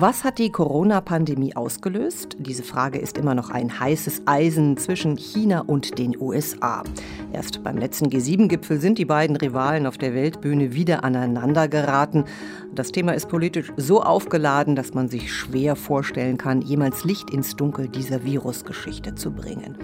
Was 0.00 0.22
hat 0.22 0.38
die 0.38 0.52
Corona-Pandemie 0.52 1.56
ausgelöst? 1.56 2.36
Diese 2.38 2.62
Frage 2.62 3.00
ist 3.00 3.18
immer 3.18 3.34
noch 3.34 3.50
ein 3.50 3.80
heißes 3.80 4.22
Eisen 4.26 4.76
zwischen 4.76 5.16
China 5.16 5.64
und 5.66 5.98
den 5.98 6.16
USA. 6.16 6.84
Erst 7.32 7.64
beim 7.64 7.76
letzten 7.76 8.06
G7-Gipfel 8.06 8.80
sind 8.80 8.98
die 8.98 9.06
beiden 9.06 9.34
Rivalen 9.34 9.88
auf 9.88 9.98
der 9.98 10.14
Weltbühne 10.14 10.72
wieder 10.72 11.02
aneinander 11.02 11.66
geraten. 11.66 12.26
Das 12.78 12.92
Thema 12.92 13.10
ist 13.10 13.28
politisch 13.28 13.72
so 13.76 14.04
aufgeladen, 14.04 14.76
dass 14.76 14.94
man 14.94 15.08
sich 15.08 15.34
schwer 15.34 15.74
vorstellen 15.74 16.38
kann, 16.38 16.62
jemals 16.62 17.02
Licht 17.02 17.28
ins 17.30 17.56
Dunkel 17.56 17.88
dieser 17.88 18.24
Virusgeschichte 18.24 19.16
zu 19.16 19.32
bringen. 19.32 19.76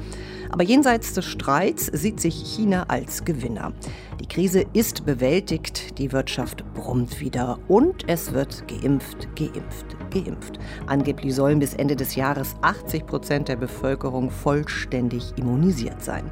Aber 0.51 0.63
jenseits 0.63 1.13
des 1.13 1.25
Streits 1.25 1.87
sieht 1.87 2.21
sich 2.21 2.37
China 2.37 2.85
als 2.87 3.25
Gewinner. 3.25 3.73
Die 4.21 4.29
Krise 4.29 4.65
ist 4.75 5.05
bewältigt, 5.05 5.99
die 5.99 6.13
Wirtschaft 6.13 6.65
brummt 6.75 7.21
wieder 7.21 7.59
und 7.67 8.09
es 8.09 8.33
wird 8.33 8.63
geimpft, 8.69 9.27
geimpft, 9.35 9.97
geimpft. 10.13 10.61
Angeblich 10.87 11.35
sollen 11.35 11.59
bis 11.59 11.75
Ende 11.75 11.97
des 11.97 12.15
Jahres 12.15 12.55
80 12.63 13.07
Prozent 13.07 13.49
der 13.49 13.57
Bevölkerung 13.57 14.31
vollständig 14.31 15.33
immunisiert 15.37 16.01
sein. 16.01 16.31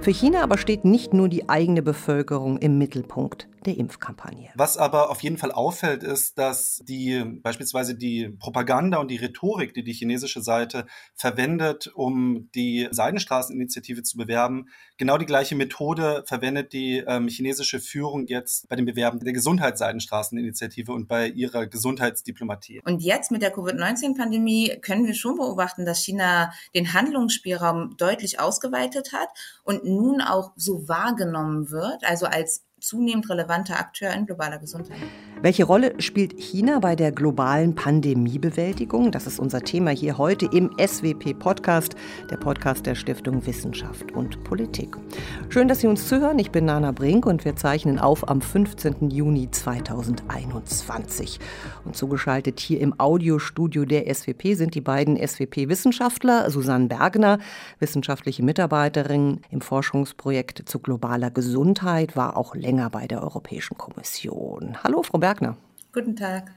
Für 0.00 0.12
China 0.12 0.44
aber 0.44 0.58
steht 0.58 0.84
nicht 0.84 1.12
nur 1.12 1.28
die 1.28 1.48
eigene 1.48 1.82
Bevölkerung 1.82 2.58
im 2.58 2.78
Mittelpunkt 2.78 3.48
der 3.66 3.76
Impfkampagne. 3.76 4.50
Was 4.54 4.76
aber 4.76 5.10
auf 5.10 5.22
jeden 5.22 5.38
Fall 5.38 5.52
auffällt, 5.52 6.02
ist, 6.02 6.38
dass 6.38 6.82
die 6.84 7.22
beispielsweise 7.42 7.94
die 7.94 8.28
Propaganda 8.28 8.98
und 8.98 9.10
die 9.10 9.16
Rhetorik, 9.16 9.74
die 9.74 9.84
die 9.84 9.92
chinesische 9.92 10.42
Seite 10.42 10.86
verwendet, 11.14 11.90
um 11.94 12.50
die 12.54 12.88
Seidenstraßeninitiative 12.90 14.02
zu 14.02 14.16
bewerben, 14.16 14.68
genau 14.96 15.18
die 15.18 15.26
gleiche 15.26 15.56
Methode 15.56 16.24
verwendet 16.26 16.72
die 16.72 17.04
ähm, 17.06 17.28
chinesische 17.28 17.80
Führung 17.80 18.26
jetzt 18.26 18.68
bei 18.68 18.76
dem 18.76 18.84
Bewerben 18.84 19.20
der 19.20 19.32
Gesundheitsseidenstraßeninitiative 19.32 20.92
und 20.92 21.08
bei 21.08 21.28
ihrer 21.28 21.66
Gesundheitsdiplomatie. 21.66 22.82
Und 22.84 23.02
jetzt 23.02 23.30
mit 23.30 23.42
der 23.42 23.52
Covid-19-Pandemie 23.52 24.78
können 24.80 25.06
wir 25.06 25.14
schon 25.14 25.36
beobachten, 25.36 25.84
dass 25.84 26.02
China 26.02 26.52
den 26.74 26.92
Handlungsspielraum 26.92 27.96
deutlich 27.96 28.40
ausgeweitet 28.40 29.12
hat 29.12 29.28
und 29.64 29.84
nun 29.84 30.20
auch 30.20 30.52
so 30.56 30.88
wahrgenommen 30.88 31.70
wird, 31.70 32.04
also 32.04 32.26
als 32.26 32.64
zunehmend 32.84 33.28
relevanter 33.30 33.78
Akteur 33.78 34.12
in 34.12 34.26
globaler 34.26 34.58
Gesundheit. 34.58 34.98
Welche 35.40 35.64
Rolle 35.64 35.94
spielt 36.00 36.38
China 36.38 36.78
bei 36.80 36.96
der 36.96 37.12
globalen 37.12 37.74
Pandemiebewältigung? 37.74 39.10
Das 39.10 39.26
ist 39.26 39.38
unser 39.38 39.62
Thema 39.62 39.90
hier 39.90 40.18
heute 40.18 40.46
im 40.46 40.70
SWP-Podcast, 40.78 41.96
der 42.30 42.36
Podcast 42.36 42.86
der 42.86 42.94
Stiftung 42.94 43.46
Wissenschaft 43.46 44.12
und 44.12 44.42
Politik. 44.44 44.96
Schön, 45.48 45.68
dass 45.68 45.80
Sie 45.80 45.86
uns 45.86 46.08
zuhören. 46.08 46.38
Ich 46.38 46.50
bin 46.50 46.66
Nana 46.66 46.92
Brink 46.92 47.26
und 47.26 47.44
wir 47.44 47.56
zeichnen 47.56 47.98
auf 47.98 48.28
am 48.28 48.40
15. 48.40 49.10
Juni 49.10 49.50
2021. 49.50 51.40
Und 51.84 51.96
zugeschaltet 51.96 52.60
hier 52.60 52.80
im 52.80 52.98
Audiostudio 52.98 53.84
der 53.84 54.12
SWP 54.14 54.54
sind 54.54 54.74
die 54.74 54.80
beiden 54.82 55.16
SWP-Wissenschaftler, 55.16 56.50
Susanne 56.50 56.88
Bergner, 56.88 57.38
wissenschaftliche 57.78 58.42
Mitarbeiterin 58.42 59.40
im 59.50 59.60
Forschungsprojekt 59.62 60.68
zu 60.68 60.78
globaler 60.78 61.30
Gesundheit, 61.30 62.16
war 62.16 62.36
auch 62.36 62.54
länger 62.54 62.73
länger 62.74 62.90
bei 62.90 63.06
der 63.06 63.22
Europäischen 63.22 63.78
Kommission. 63.78 64.76
Hallo, 64.82 65.02
Frau 65.02 65.18
Bergner. 65.18 65.56
Guten 65.92 66.16
Tag. 66.16 66.50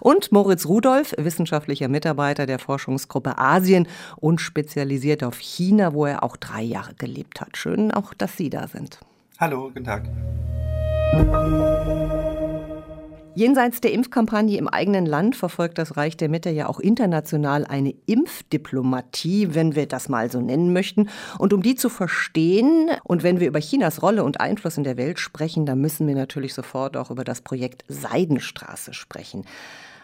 Und 0.00 0.32
Moritz 0.32 0.66
Rudolph, 0.66 1.14
wissenschaftlicher 1.18 1.88
Mitarbeiter 1.88 2.46
der 2.46 2.58
Forschungsgruppe 2.58 3.38
Asien 3.38 3.86
und 4.16 4.40
spezialisiert 4.40 5.22
auf 5.22 5.38
China, 5.38 5.92
wo 5.92 6.06
er 6.06 6.24
auch 6.24 6.36
drei 6.36 6.62
Jahre 6.62 6.94
gelebt 6.94 7.40
hat. 7.40 7.56
Schön 7.56 7.92
auch, 7.92 8.14
dass 8.14 8.36
Sie 8.36 8.48
da 8.50 8.66
sind. 8.66 8.98
Hallo, 9.38 9.68
guten 9.68 9.84
Tag. 9.84 10.08
Jenseits 13.36 13.80
der 13.80 13.92
Impfkampagne 13.92 14.58
im 14.58 14.66
eigenen 14.66 15.06
Land 15.06 15.36
verfolgt 15.36 15.78
das 15.78 15.96
Reich 15.96 16.16
der 16.16 16.28
Mitte 16.28 16.50
ja 16.50 16.68
auch 16.68 16.80
international 16.80 17.64
eine 17.64 17.94
Impfdiplomatie, 18.06 19.54
wenn 19.54 19.76
wir 19.76 19.86
das 19.86 20.08
mal 20.08 20.30
so 20.32 20.40
nennen 20.40 20.72
möchten. 20.72 21.08
Und 21.38 21.52
um 21.52 21.62
die 21.62 21.76
zu 21.76 21.88
verstehen 21.88 22.90
und 23.04 23.22
wenn 23.22 23.38
wir 23.38 23.46
über 23.46 23.60
Chinas 23.60 24.02
Rolle 24.02 24.24
und 24.24 24.40
Einfluss 24.40 24.76
in 24.76 24.84
der 24.84 24.96
Welt 24.96 25.20
sprechen, 25.20 25.64
dann 25.64 25.80
müssen 25.80 26.08
wir 26.08 26.16
natürlich 26.16 26.54
sofort 26.54 26.96
auch 26.96 27.12
über 27.12 27.22
das 27.22 27.40
Projekt 27.40 27.84
Seidenstraße 27.86 28.94
sprechen. 28.94 29.44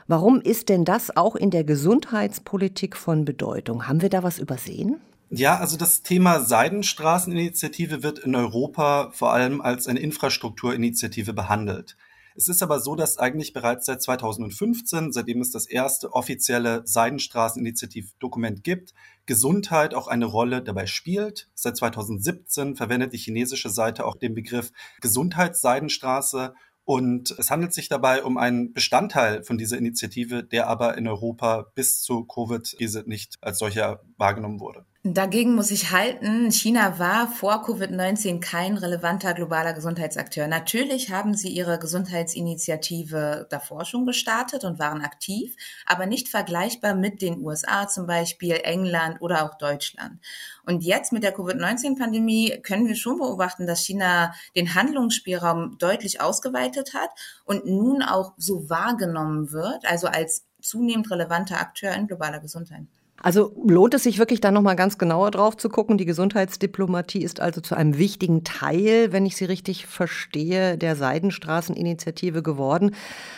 Warum 0.06 0.40
ist 0.40 0.68
denn 0.68 0.84
das 0.84 1.16
auch 1.16 1.34
in 1.34 1.50
der 1.50 1.64
Gesundheitspolitik 1.64 2.96
von 2.96 3.24
Bedeutung? 3.24 3.88
Haben 3.88 4.02
wir 4.02 4.08
da 4.08 4.22
was 4.22 4.38
übersehen? 4.38 5.00
Ja, 5.30 5.58
also 5.58 5.76
das 5.76 6.02
Thema 6.02 6.38
Seidenstraßeninitiative 6.38 8.04
wird 8.04 8.20
in 8.20 8.36
Europa 8.36 9.10
vor 9.12 9.32
allem 9.32 9.60
als 9.60 9.88
eine 9.88 9.98
Infrastrukturinitiative 9.98 11.32
behandelt. 11.32 11.96
Es 12.36 12.48
ist 12.48 12.62
aber 12.62 12.80
so, 12.80 12.94
dass 12.94 13.16
eigentlich 13.16 13.54
bereits 13.54 13.86
seit 13.86 14.02
2015, 14.02 15.10
seitdem 15.10 15.40
es 15.40 15.50
das 15.50 15.66
erste 15.66 16.12
offizielle 16.12 16.82
Seidenstraßeninitiativdokument 16.84 18.62
gibt, 18.62 18.92
Gesundheit 19.24 19.94
auch 19.94 20.06
eine 20.06 20.26
Rolle 20.26 20.62
dabei 20.62 20.86
spielt. 20.86 21.48
Seit 21.54 21.78
2017 21.78 22.76
verwendet 22.76 23.14
die 23.14 23.18
chinesische 23.18 23.70
Seite 23.70 24.04
auch 24.04 24.16
den 24.16 24.34
Begriff 24.34 24.70
Gesundheitsseidenstraße 25.00 26.54
und 26.84 27.34
es 27.38 27.50
handelt 27.50 27.72
sich 27.72 27.88
dabei 27.88 28.22
um 28.22 28.36
einen 28.38 28.72
Bestandteil 28.72 29.42
von 29.42 29.58
dieser 29.58 29.76
Initiative, 29.78 30.44
der 30.44 30.68
aber 30.68 30.96
in 30.96 31.08
Europa 31.08 31.66
bis 31.74 32.00
zur 32.00 32.28
Covid-Krise 32.28 33.02
nicht 33.06 33.38
als 33.40 33.58
solcher 33.58 34.02
wahrgenommen 34.18 34.60
wurde. 34.60 34.84
Dagegen 35.14 35.54
muss 35.54 35.70
ich 35.70 35.92
halten, 35.92 36.50
China 36.50 36.98
war 36.98 37.28
vor 37.28 37.64
Covid-19 37.64 38.40
kein 38.40 38.76
relevanter 38.76 39.34
globaler 39.34 39.72
Gesundheitsakteur. 39.72 40.48
Natürlich 40.48 41.12
haben 41.12 41.34
sie 41.34 41.50
ihre 41.50 41.78
Gesundheitsinitiative 41.78 43.46
davor 43.48 43.84
schon 43.84 44.04
gestartet 44.04 44.64
und 44.64 44.80
waren 44.80 45.02
aktiv, 45.02 45.54
aber 45.86 46.06
nicht 46.06 46.28
vergleichbar 46.28 46.96
mit 46.96 47.22
den 47.22 47.40
USA 47.44 47.86
zum 47.86 48.08
Beispiel, 48.08 48.58
England 48.64 49.20
oder 49.20 49.44
auch 49.44 49.56
Deutschland. 49.58 50.18
Und 50.64 50.82
jetzt 50.82 51.12
mit 51.12 51.22
der 51.22 51.32
Covid-19-Pandemie 51.32 52.58
können 52.64 52.88
wir 52.88 52.96
schon 52.96 53.18
beobachten, 53.18 53.68
dass 53.68 53.84
China 53.84 54.34
den 54.56 54.74
Handlungsspielraum 54.74 55.78
deutlich 55.78 56.20
ausgeweitet 56.20 56.94
hat 56.94 57.10
und 57.44 57.64
nun 57.64 58.02
auch 58.02 58.32
so 58.38 58.68
wahrgenommen 58.68 59.52
wird, 59.52 59.84
also 59.84 60.08
als 60.08 60.46
zunehmend 60.60 61.08
relevanter 61.12 61.60
Akteur 61.60 61.92
in 61.92 62.08
globaler 62.08 62.40
Gesundheit. 62.40 62.86
Also 63.22 63.52
lohnt 63.66 63.94
es 63.94 64.02
sich 64.02 64.18
wirklich 64.18 64.40
da 64.40 64.50
noch 64.50 64.62
mal 64.62 64.74
ganz 64.74 64.98
genauer 64.98 65.30
drauf 65.30 65.56
zu 65.56 65.68
gucken. 65.68 65.98
Die 65.98 66.04
Gesundheitsdiplomatie 66.04 67.22
ist 67.22 67.40
also 67.40 67.60
zu 67.60 67.74
einem 67.74 67.98
wichtigen 67.98 68.44
Teil, 68.44 69.12
wenn 69.12 69.26
ich 69.26 69.36
Sie 69.36 69.46
richtig 69.46 69.86
verstehe, 69.86 70.76
der 70.76 70.96
Seidenstraßeninitiative 70.96 72.42
geworden. 72.42 72.94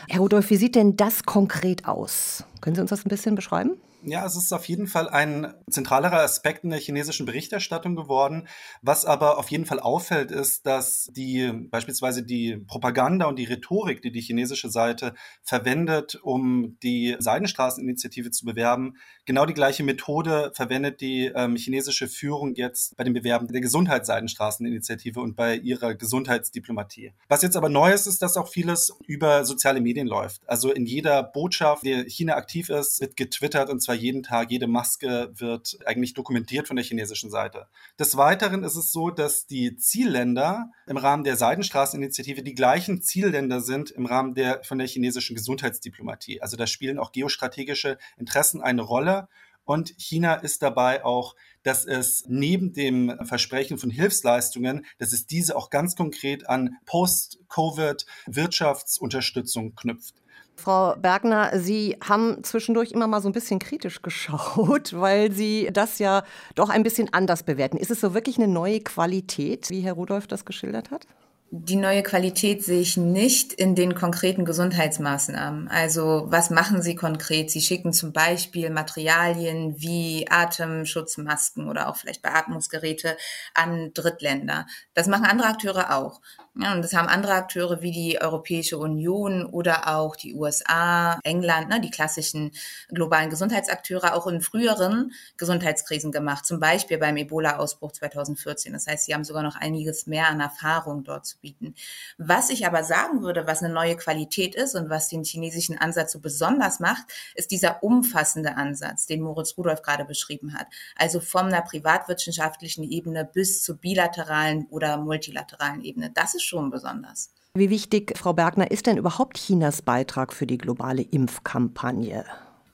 Herr 0.08 0.20
Rudolph, 0.20 0.50
wie 0.50 0.56
sieht 0.56 0.74
denn 0.74 0.96
das 0.96 1.24
konkret 1.24 1.86
aus? 1.86 2.44
Können 2.60 2.76
Sie 2.76 2.82
uns 2.82 2.90
das 2.90 3.04
ein 3.04 3.08
bisschen 3.08 3.34
beschreiben? 3.34 3.80
Ja, 4.04 4.24
es 4.24 4.36
ist 4.36 4.52
auf 4.52 4.66
jeden 4.68 4.86
Fall 4.86 5.08
ein 5.08 5.52
zentralerer 5.68 6.20
Aspekt 6.20 6.62
in 6.62 6.70
der 6.70 6.78
chinesischen 6.78 7.26
Berichterstattung 7.26 7.96
geworden. 7.96 8.46
Was 8.80 9.04
aber 9.04 9.38
auf 9.38 9.50
jeden 9.50 9.66
Fall 9.66 9.80
auffällt, 9.80 10.30
ist, 10.30 10.66
dass 10.66 11.10
die 11.16 11.50
beispielsweise 11.52 12.22
die 12.22 12.56
Propaganda 12.56 13.26
und 13.26 13.40
die 13.40 13.44
Rhetorik, 13.44 14.00
die 14.00 14.12
die 14.12 14.20
chinesische 14.20 14.70
Seite 14.70 15.14
verwendet, 15.42 16.14
um 16.22 16.78
die 16.84 17.16
Seidenstraßeninitiative 17.18 18.30
zu 18.30 18.44
bewerben, 18.44 18.94
genau 19.26 19.46
die 19.46 19.54
gleiche 19.54 19.82
Methode 19.82 20.52
verwendet 20.54 21.00
die 21.00 21.26
ähm, 21.34 21.56
chinesische 21.56 22.06
Führung 22.06 22.54
jetzt 22.54 22.96
bei 22.96 23.04
dem 23.04 23.14
Bewerben 23.14 23.48
der 23.48 23.60
Gesundheitsseidenstraßeninitiative 23.60 25.20
und 25.20 25.34
bei 25.34 25.56
ihrer 25.56 25.94
Gesundheitsdiplomatie. 25.94 27.12
Was 27.28 27.42
jetzt 27.42 27.56
aber 27.56 27.68
neu 27.68 27.92
ist, 27.92 28.06
ist, 28.06 28.22
dass 28.22 28.36
auch 28.36 28.48
vieles 28.48 28.96
über 29.06 29.44
soziale 29.44 29.80
Medien 29.80 30.06
läuft. 30.06 30.48
Also 30.48 30.72
in 30.72 30.86
jeder 30.86 31.24
Botschaft, 31.24 31.84
die 31.84 32.04
China 32.08 32.34
aktiv 32.48 32.70
ist, 32.70 33.02
wird 33.02 33.16
getwittert 33.16 33.68
und 33.68 33.82
zwar 33.82 33.94
jeden 33.94 34.22
Tag, 34.22 34.50
jede 34.50 34.66
Maske 34.66 35.30
wird 35.34 35.76
eigentlich 35.84 36.14
dokumentiert 36.14 36.66
von 36.66 36.76
der 36.76 36.84
chinesischen 36.84 37.30
Seite. 37.30 37.66
Des 37.98 38.16
Weiteren 38.16 38.64
ist 38.64 38.76
es 38.76 38.90
so, 38.90 39.10
dass 39.10 39.46
die 39.46 39.76
Zielländer 39.76 40.70
im 40.86 40.96
Rahmen 40.96 41.24
der 41.24 41.36
Seidenstraßeninitiative 41.36 42.42
die 42.42 42.54
gleichen 42.54 43.02
Zielländer 43.02 43.60
sind 43.60 43.90
im 43.90 44.06
Rahmen 44.06 44.32
der 44.34 44.64
von 44.64 44.78
der 44.78 44.86
chinesischen 44.86 45.36
Gesundheitsdiplomatie. 45.36 46.40
Also 46.40 46.56
da 46.56 46.66
spielen 46.66 46.98
auch 46.98 47.12
geostrategische 47.12 47.98
Interessen 48.16 48.62
eine 48.62 48.80
Rolle. 48.80 49.28
Und 49.64 49.92
China 49.98 50.36
ist 50.36 50.62
dabei 50.62 51.04
auch, 51.04 51.36
dass 51.64 51.84
es 51.84 52.24
neben 52.28 52.72
dem 52.72 53.14
Versprechen 53.26 53.76
von 53.76 53.90
Hilfsleistungen, 53.90 54.86
dass 54.96 55.12
es 55.12 55.26
diese 55.26 55.54
auch 55.54 55.68
ganz 55.68 55.96
konkret 55.96 56.48
an 56.48 56.78
Post-Covid-Wirtschaftsunterstützung 56.86 59.74
knüpft. 59.74 60.14
Frau 60.58 60.96
Bergner, 60.96 61.52
Sie 61.58 61.96
haben 62.06 62.42
zwischendurch 62.42 62.90
immer 62.90 63.06
mal 63.06 63.22
so 63.22 63.28
ein 63.28 63.32
bisschen 63.32 63.58
kritisch 63.58 64.02
geschaut, 64.02 64.98
weil 64.98 65.32
Sie 65.32 65.70
das 65.72 65.98
ja 65.98 66.24
doch 66.54 66.68
ein 66.68 66.82
bisschen 66.82 67.12
anders 67.12 67.44
bewerten. 67.44 67.76
Ist 67.76 67.90
es 67.90 68.00
so 68.00 68.12
wirklich 68.12 68.36
eine 68.38 68.48
neue 68.48 68.80
Qualität, 68.80 69.70
wie 69.70 69.80
Herr 69.80 69.94
Rudolph 69.94 70.26
das 70.26 70.44
geschildert 70.44 70.90
hat? 70.90 71.06
Die 71.50 71.76
neue 71.76 72.02
Qualität 72.02 72.62
sehe 72.62 72.82
ich 72.82 72.98
nicht 72.98 73.54
in 73.54 73.74
den 73.74 73.94
konkreten 73.94 74.44
Gesundheitsmaßnahmen. 74.44 75.68
Also 75.68 76.26
was 76.26 76.50
machen 76.50 76.82
Sie 76.82 76.94
konkret? 76.94 77.50
Sie 77.50 77.62
schicken 77.62 77.94
zum 77.94 78.12
Beispiel 78.12 78.68
Materialien 78.68 79.80
wie 79.80 80.26
Atemschutzmasken 80.28 81.70
oder 81.70 81.88
auch 81.88 81.96
vielleicht 81.96 82.20
Beatmungsgeräte 82.20 83.16
an 83.54 83.92
Drittländer. 83.94 84.66
Das 84.92 85.06
machen 85.06 85.24
andere 85.24 85.48
Akteure 85.48 85.96
auch. 85.96 86.20
Ja, 86.54 86.72
und 86.74 86.82
das 86.82 86.92
haben 86.92 87.08
andere 87.08 87.34
Akteure 87.34 87.82
wie 87.82 87.92
die 87.92 88.20
Europäische 88.20 88.78
Union 88.78 89.46
oder 89.46 89.94
auch 89.94 90.16
die 90.16 90.34
USA, 90.34 91.20
England, 91.22 91.68
ne, 91.68 91.80
die 91.80 91.90
klassischen 91.90 92.50
globalen 92.88 93.30
Gesundheitsakteure 93.30 94.14
auch 94.14 94.26
in 94.26 94.40
früheren 94.40 95.12
Gesundheitskrisen 95.36 96.10
gemacht, 96.10 96.46
zum 96.46 96.58
Beispiel 96.58 96.98
beim 96.98 97.16
Ebola-Ausbruch 97.16 97.92
2014. 97.92 98.72
Das 98.72 98.86
heißt, 98.86 99.04
sie 99.04 99.14
haben 99.14 99.24
sogar 99.24 99.42
noch 99.42 99.56
einiges 99.56 100.06
mehr 100.06 100.28
an 100.28 100.40
Erfahrung 100.40 101.04
dort 101.04 101.26
zu 101.26 101.38
bieten. 101.38 101.74
Was 102.16 102.50
ich 102.50 102.66
aber 102.66 102.82
sagen 102.82 103.22
würde, 103.22 103.46
was 103.46 103.62
eine 103.62 103.72
neue 103.72 103.96
Qualität 103.96 104.54
ist 104.54 104.74
und 104.74 104.90
was 104.90 105.08
den 105.08 105.24
chinesischen 105.24 105.78
Ansatz 105.78 106.12
so 106.12 106.18
besonders 106.18 106.80
macht, 106.80 107.04
ist 107.34 107.50
dieser 107.50 107.82
umfassende 107.82 108.56
Ansatz, 108.56 109.06
den 109.06 109.20
Moritz 109.20 109.56
Rudolph 109.56 109.82
gerade 109.82 110.04
beschrieben 110.04 110.54
hat. 110.54 110.66
Also 110.96 111.20
von 111.20 111.46
einer 111.46 111.62
privatwirtschaftlichen 111.62 112.82
Ebene 112.82 113.24
bis 113.24 113.62
zur 113.62 113.76
bilateralen 113.76 114.66
oder 114.70 114.96
multilateralen 114.96 115.84
Ebene. 115.84 116.10
Das 116.10 116.34
ist 116.38 116.44
schon 116.44 116.70
besonders. 116.70 117.30
Wie 117.54 117.70
wichtig, 117.70 118.16
Frau 118.16 118.32
Bergner, 118.32 118.70
ist 118.70 118.86
denn 118.86 118.96
überhaupt 118.96 119.38
Chinas 119.38 119.82
Beitrag 119.82 120.32
für 120.32 120.46
die 120.46 120.58
globale 120.58 121.02
Impfkampagne? 121.02 122.24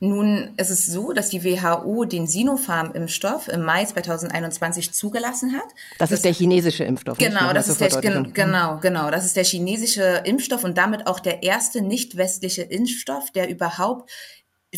Nun 0.01 0.51
ist 0.59 0.71
es 0.71 0.87
so, 0.87 1.13
dass 1.13 1.31
die 1.31 1.45
WHO 1.45 2.05
den 2.05 2.27
Sinopharm-Impfstoff 2.27 3.49
im 3.49 3.63
Mai 3.63 3.87
2021 3.87 4.93
zugelassen 4.93 5.55
hat. 5.55 5.65
Das, 5.99 6.11
das 6.11 6.19
ist 6.19 6.25
der 6.27 6.35
chinesische 6.35 6.85
Impfstoff. 6.85 7.17
Genau, 7.17 7.55
das 7.55 7.69
ist 7.69 7.81
der, 7.81 7.89
genau, 8.33 8.79
genau, 8.81 9.11
das 9.11 9.25
ist 9.25 9.37
der 9.37 9.45
chinesische 9.45 10.23
Impfstoff 10.25 10.65
und 10.65 10.77
damit 10.77 11.07
auch 11.07 11.21
der 11.21 11.43
erste 11.43 11.81
nicht 11.81 12.19
westliche 12.19 12.63
Impfstoff, 12.63 13.31
der 13.31 13.49
überhaupt 13.49 14.11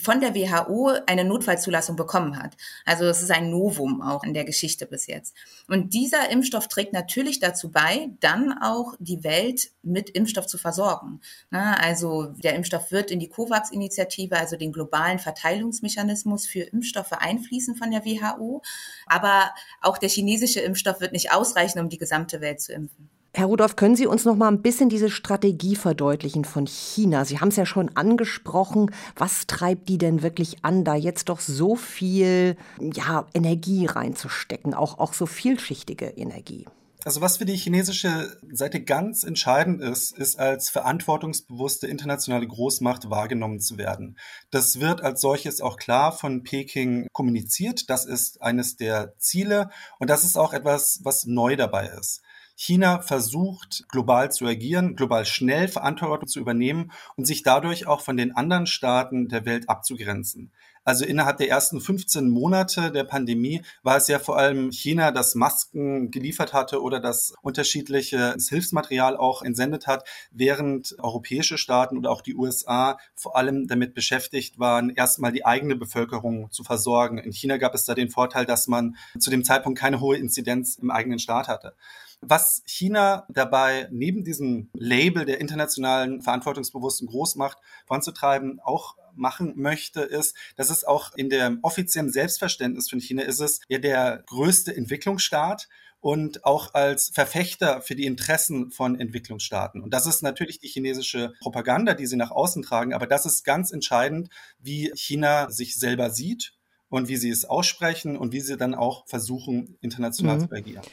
von 0.02 0.20
der 0.20 0.34
WHO 0.34 0.93
eine 1.06 1.25
Notfallzulassung 1.25 1.96
bekommen 1.96 2.43
hat. 2.43 2.56
Also 2.84 3.04
es 3.06 3.22
ist 3.22 3.31
ein 3.31 3.50
Novum 3.50 4.02
auch 4.02 4.25
in 4.25 4.34
der 4.34 4.44
Geschichte 4.44 4.87
bis 4.87 5.06
jetzt. 5.06 5.34
Und 5.69 5.94
dieser 5.94 6.31
Impfstoff 6.31 6.69
trägt 6.69 6.93
natürlich 6.93 7.40
dazu 7.40 7.70
bei, 7.70 8.10
dann 8.20 8.52
auch 8.60 8.94
die 8.98 9.25
Welt 9.25 9.70
mit 9.82 10.10
Impfstoff 10.10 10.46
zu 10.46 10.58
versorgen. 10.58 11.20
Also 11.50 12.26
der 12.26 12.54
Impfstoff 12.54 12.90
wird 12.93 13.10
in 13.10 13.20
die 13.20 13.28
COVAX-Initiative, 13.28 14.37
also 14.37 14.56
den 14.56 14.72
globalen 14.72 15.19
Verteilungsmechanismus 15.19 16.46
für 16.46 16.62
Impfstoffe 16.62 17.12
einfließen 17.12 17.76
von 17.76 17.90
der 17.90 18.04
WHO. 18.04 18.62
Aber 19.06 19.54
auch 19.81 19.98
der 19.98 20.08
chinesische 20.08 20.60
Impfstoff 20.60 21.00
wird 21.00 21.12
nicht 21.12 21.32
ausreichen, 21.32 21.78
um 21.78 21.88
die 21.88 21.98
gesamte 21.98 22.40
Welt 22.40 22.60
zu 22.60 22.72
impfen. 22.72 23.08
Herr 23.36 23.48
Rudolph, 23.48 23.76
können 23.76 23.96
Sie 23.96 24.06
uns 24.06 24.24
noch 24.24 24.34
mal 24.34 24.48
ein 24.48 24.62
bisschen 24.62 24.88
diese 24.88 25.10
Strategie 25.10 25.76
verdeutlichen 25.76 26.46
von 26.46 26.66
China? 26.66 27.26
Sie 27.26 27.38
haben 27.38 27.48
es 27.48 27.56
ja 27.56 27.66
schon 27.66 27.94
angesprochen. 27.94 28.90
Was 29.14 29.46
treibt 29.46 29.90
die 29.90 29.98
denn 29.98 30.22
wirklich 30.22 30.64
an, 30.64 30.84
da 30.84 30.94
jetzt 30.94 31.28
doch 31.28 31.40
so 31.40 31.76
viel 31.76 32.56
ja, 32.80 33.26
Energie 33.34 33.84
reinzustecken, 33.84 34.72
auch, 34.72 34.98
auch 34.98 35.12
so 35.12 35.26
vielschichtige 35.26 36.06
Energie? 36.06 36.64
Also 37.04 37.20
was 37.20 37.36
für 37.36 37.44
die 37.44 37.56
chinesische 37.56 38.40
Seite 38.50 38.82
ganz 38.82 39.22
entscheidend 39.22 39.82
ist, 39.82 40.16
ist 40.16 40.38
als 40.38 40.70
verantwortungsbewusste 40.70 41.88
internationale 41.88 42.48
Großmacht 42.48 43.10
wahrgenommen 43.10 43.60
zu 43.60 43.76
werden. 43.76 44.16
Das 44.50 44.80
wird 44.80 45.02
als 45.02 45.20
solches 45.20 45.60
auch 45.60 45.76
klar 45.76 46.10
von 46.10 46.42
Peking 46.42 47.06
kommuniziert. 47.12 47.90
Das 47.90 48.06
ist 48.06 48.40
eines 48.40 48.76
der 48.76 49.12
Ziele 49.18 49.68
und 49.98 50.08
das 50.08 50.24
ist 50.24 50.38
auch 50.38 50.54
etwas, 50.54 51.00
was 51.04 51.26
neu 51.26 51.54
dabei 51.54 51.88
ist. 51.88 52.22
China 52.56 53.03
versucht, 53.03 53.85
global 53.91 54.32
zu 54.32 54.47
agieren, 54.47 54.97
global 54.97 55.26
schnell 55.26 55.69
Verantwortung 55.69 56.26
zu 56.26 56.41
übernehmen 56.41 56.91
und 57.14 57.26
sich 57.26 57.43
dadurch 57.43 57.87
auch 57.87 58.00
von 58.00 58.17
den 58.17 58.35
anderen 58.35 58.67
Staaten 58.67 59.29
der 59.29 59.44
Welt 59.44 59.69
abzugrenzen. 59.69 60.50
Also 60.87 61.05
innerhalb 61.05 61.38
der 61.38 61.49
ersten 61.49 61.81
15 61.81 62.31
Monate 62.31 62.93
der 62.93 63.03
Pandemie 63.03 63.61
war 63.82 63.97
es 63.97 64.06
ja 64.06 64.20
vor 64.20 64.38
allem 64.38 64.70
China, 64.70 65.11
das 65.11 65.35
Masken 65.35 66.12
geliefert 66.12 66.53
hatte 66.53 66.81
oder 66.81 67.00
das 67.00 67.35
unterschiedliche 67.43 68.37
Hilfsmaterial 68.38 69.17
auch 69.17 69.43
entsendet 69.43 69.88
hat, 69.88 70.08
während 70.31 70.94
europäische 71.00 71.58
Staaten 71.58 71.99
oder 71.99 72.12
auch 72.12 72.23
die 72.23 72.37
USA 72.37 72.99
vor 73.17 73.37
allem 73.37 73.67
damit 73.67 73.94
beschäftigt 73.94 74.61
waren, 74.61 74.91
erstmal 74.91 75.32
die 75.32 75.44
eigene 75.44 75.75
Bevölkerung 75.75 76.53
zu 76.53 76.62
versorgen. 76.62 77.19
In 77.19 77.32
China 77.32 77.56
gab 77.56 77.75
es 77.75 77.85
da 77.85 77.94
den 77.94 78.08
Vorteil, 78.08 78.47
dass 78.47 78.69
man 78.69 78.97
zu 79.19 79.31
dem 79.31 79.43
Zeitpunkt 79.43 79.81
keine 79.81 80.00
hohe 80.00 80.17
Inzidenz 80.17 80.76
im 80.76 80.93
eigenen 80.93 81.19
Staat 81.19 81.49
hatte. 81.49 81.75
Was 82.20 82.62
China 82.66 83.26
dabei 83.28 83.88
neben 83.90 84.24
diesem 84.24 84.70
Label 84.74 85.24
der 85.24 85.40
internationalen 85.40 86.22
verantwortungsbewussten 86.22 87.06
Großmacht 87.06 87.58
voranzutreiben 87.86 88.58
auch 88.60 88.96
machen 89.14 89.54
möchte, 89.56 90.00
ist, 90.00 90.36
dass 90.56 90.70
es 90.70 90.84
auch 90.84 91.14
in 91.14 91.30
dem 91.30 91.58
offiziellen 91.62 92.10
Selbstverständnis 92.10 92.90
von 92.90 93.00
China 93.00 93.22
ist 93.22 93.40
es 93.40 93.60
ja 93.68 93.78
der 93.78 94.22
größte 94.26 94.76
Entwicklungsstaat 94.76 95.68
und 96.00 96.44
auch 96.44 96.74
als 96.74 97.10
Verfechter 97.12 97.80
für 97.80 97.96
die 97.96 98.06
Interessen 98.06 98.70
von 98.70 99.00
Entwicklungsstaaten. 99.00 99.82
Und 99.82 99.92
das 99.92 100.06
ist 100.06 100.22
natürlich 100.22 100.58
die 100.58 100.69
chinesische 100.69 101.32
Propaganda, 101.40 101.94
die 101.94 102.06
sie 102.06 102.16
nach 102.16 102.30
außen 102.30 102.62
tragen, 102.62 102.94
aber 102.94 103.06
das 103.06 103.26
ist 103.26 103.44
ganz 103.44 103.72
entscheidend, 103.72 104.28
wie 104.58 104.92
China 104.94 105.50
sich 105.50 105.76
selber 105.76 106.10
sieht 106.10 106.54
und 106.88 107.08
wie 107.08 107.16
sie 107.16 107.30
es 107.30 107.44
aussprechen 107.44 108.16
und 108.16 108.32
wie 108.32 108.40
sie 108.40 108.56
dann 108.56 108.74
auch 108.74 109.06
versuchen, 109.06 109.78
international 109.80 110.38
mhm. 110.38 110.48
zu 110.48 110.54
agieren. 110.54 110.84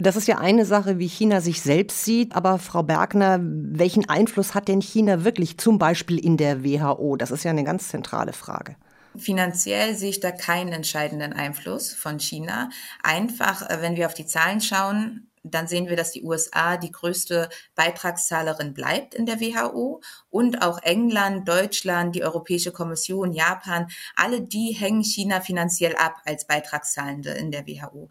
Das 0.00 0.14
ist 0.14 0.28
ja 0.28 0.38
eine 0.38 0.64
Sache, 0.64 1.00
wie 1.00 1.08
China 1.08 1.40
sich 1.40 1.60
selbst 1.60 2.04
sieht. 2.04 2.36
Aber 2.36 2.58
Frau 2.58 2.84
Bergner, 2.84 3.40
welchen 3.42 4.08
Einfluss 4.08 4.54
hat 4.54 4.68
denn 4.68 4.80
China 4.80 5.24
wirklich 5.24 5.58
zum 5.58 5.78
Beispiel 5.78 6.18
in 6.18 6.36
der 6.36 6.64
WHO? 6.64 7.16
Das 7.16 7.32
ist 7.32 7.44
ja 7.44 7.50
eine 7.50 7.64
ganz 7.64 7.88
zentrale 7.88 8.32
Frage. 8.32 8.76
Finanziell 9.16 9.96
sehe 9.96 10.10
ich 10.10 10.20
da 10.20 10.30
keinen 10.30 10.72
entscheidenden 10.72 11.32
Einfluss 11.32 11.92
von 11.92 12.20
China. 12.20 12.70
Einfach, 13.02 13.68
äh, 13.68 13.78
wenn 13.80 13.96
wir 13.96 14.06
auf 14.06 14.14
die 14.14 14.26
Zahlen 14.26 14.60
schauen, 14.60 15.28
dann 15.54 15.68
sehen 15.68 15.88
wir, 15.88 15.96
dass 15.96 16.12
die 16.12 16.22
USA 16.22 16.76
die 16.76 16.90
größte 16.90 17.48
Beitragszahlerin 17.74 18.74
bleibt 18.74 19.14
in 19.14 19.26
der 19.26 19.40
WHO 19.40 20.00
und 20.30 20.62
auch 20.62 20.82
England, 20.82 21.48
Deutschland, 21.48 22.14
die 22.14 22.22
Europäische 22.22 22.72
Kommission, 22.72 23.32
Japan, 23.32 23.88
alle 24.16 24.40
die 24.40 24.72
hängen 24.72 25.02
China 25.02 25.40
finanziell 25.40 25.96
ab 25.96 26.16
als 26.24 26.46
Beitragszahlende 26.46 27.30
in 27.30 27.50
der 27.50 27.66
WHO. 27.66 28.08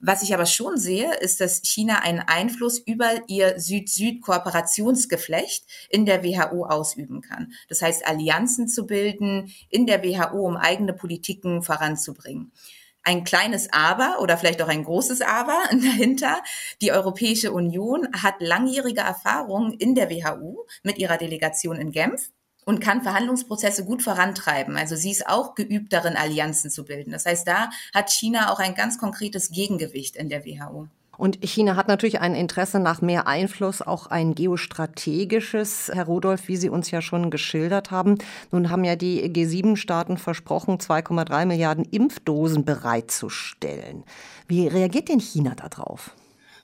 Was 0.00 0.22
ich 0.22 0.32
aber 0.32 0.46
schon 0.46 0.78
sehe, 0.78 1.14
ist, 1.16 1.40
dass 1.40 1.60
China 1.62 2.00
einen 2.00 2.20
Einfluss 2.20 2.78
über 2.78 3.10
ihr 3.28 3.60
Süd-Süd-Kooperationsgeflecht 3.60 5.66
in 5.90 6.06
der 6.06 6.24
WHO 6.24 6.66
ausüben 6.66 7.20
kann. 7.20 7.52
Das 7.68 7.82
heißt, 7.82 8.06
Allianzen 8.06 8.68
zu 8.68 8.86
bilden 8.86 9.52
in 9.68 9.86
der 9.86 10.02
WHO, 10.02 10.46
um 10.46 10.56
eigene 10.56 10.94
Politiken 10.94 11.62
voranzubringen 11.62 12.52
ein 13.02 13.24
kleines 13.24 13.72
Aber 13.72 14.18
oder 14.20 14.36
vielleicht 14.36 14.62
auch 14.62 14.68
ein 14.68 14.84
großes 14.84 15.20
Aber 15.22 15.58
dahinter. 15.70 16.42
Die 16.80 16.92
Europäische 16.92 17.52
Union 17.52 18.08
hat 18.12 18.36
langjährige 18.40 19.00
Erfahrung 19.00 19.72
in 19.74 19.94
der 19.94 20.10
WHO 20.10 20.66
mit 20.82 20.98
ihrer 20.98 21.16
Delegation 21.16 21.76
in 21.76 21.92
Genf 21.92 22.30
und 22.64 22.80
kann 22.80 23.02
Verhandlungsprozesse 23.02 23.84
gut 23.84 24.02
vorantreiben. 24.02 24.76
Also 24.76 24.96
sie 24.96 25.10
ist 25.10 25.26
auch 25.26 25.54
geübt 25.54 25.92
darin, 25.92 26.16
Allianzen 26.16 26.70
zu 26.70 26.84
bilden. 26.84 27.10
Das 27.10 27.26
heißt, 27.26 27.46
da 27.46 27.70
hat 27.94 28.10
China 28.10 28.52
auch 28.52 28.58
ein 28.58 28.74
ganz 28.74 28.98
konkretes 28.98 29.50
Gegengewicht 29.50 30.16
in 30.16 30.28
der 30.28 30.44
WHO. 30.44 30.88
Und 31.20 31.44
China 31.44 31.76
hat 31.76 31.86
natürlich 31.86 32.22
ein 32.22 32.34
Interesse 32.34 32.80
nach 32.80 33.02
mehr 33.02 33.26
Einfluss, 33.26 33.82
auch 33.82 34.06
ein 34.06 34.34
geostrategisches, 34.34 35.90
Herr 35.92 36.06
Rudolph, 36.06 36.48
wie 36.48 36.56
Sie 36.56 36.70
uns 36.70 36.90
ja 36.90 37.02
schon 37.02 37.30
geschildert 37.30 37.90
haben. 37.90 38.16
Nun 38.50 38.70
haben 38.70 38.84
ja 38.84 38.96
die 38.96 39.30
G7-Staaten 39.30 40.16
versprochen, 40.16 40.78
2,3 40.78 41.44
Milliarden 41.44 41.84
Impfdosen 41.84 42.64
bereitzustellen. 42.64 44.04
Wie 44.48 44.66
reagiert 44.66 45.10
denn 45.10 45.20
China 45.20 45.54
darauf? 45.54 46.16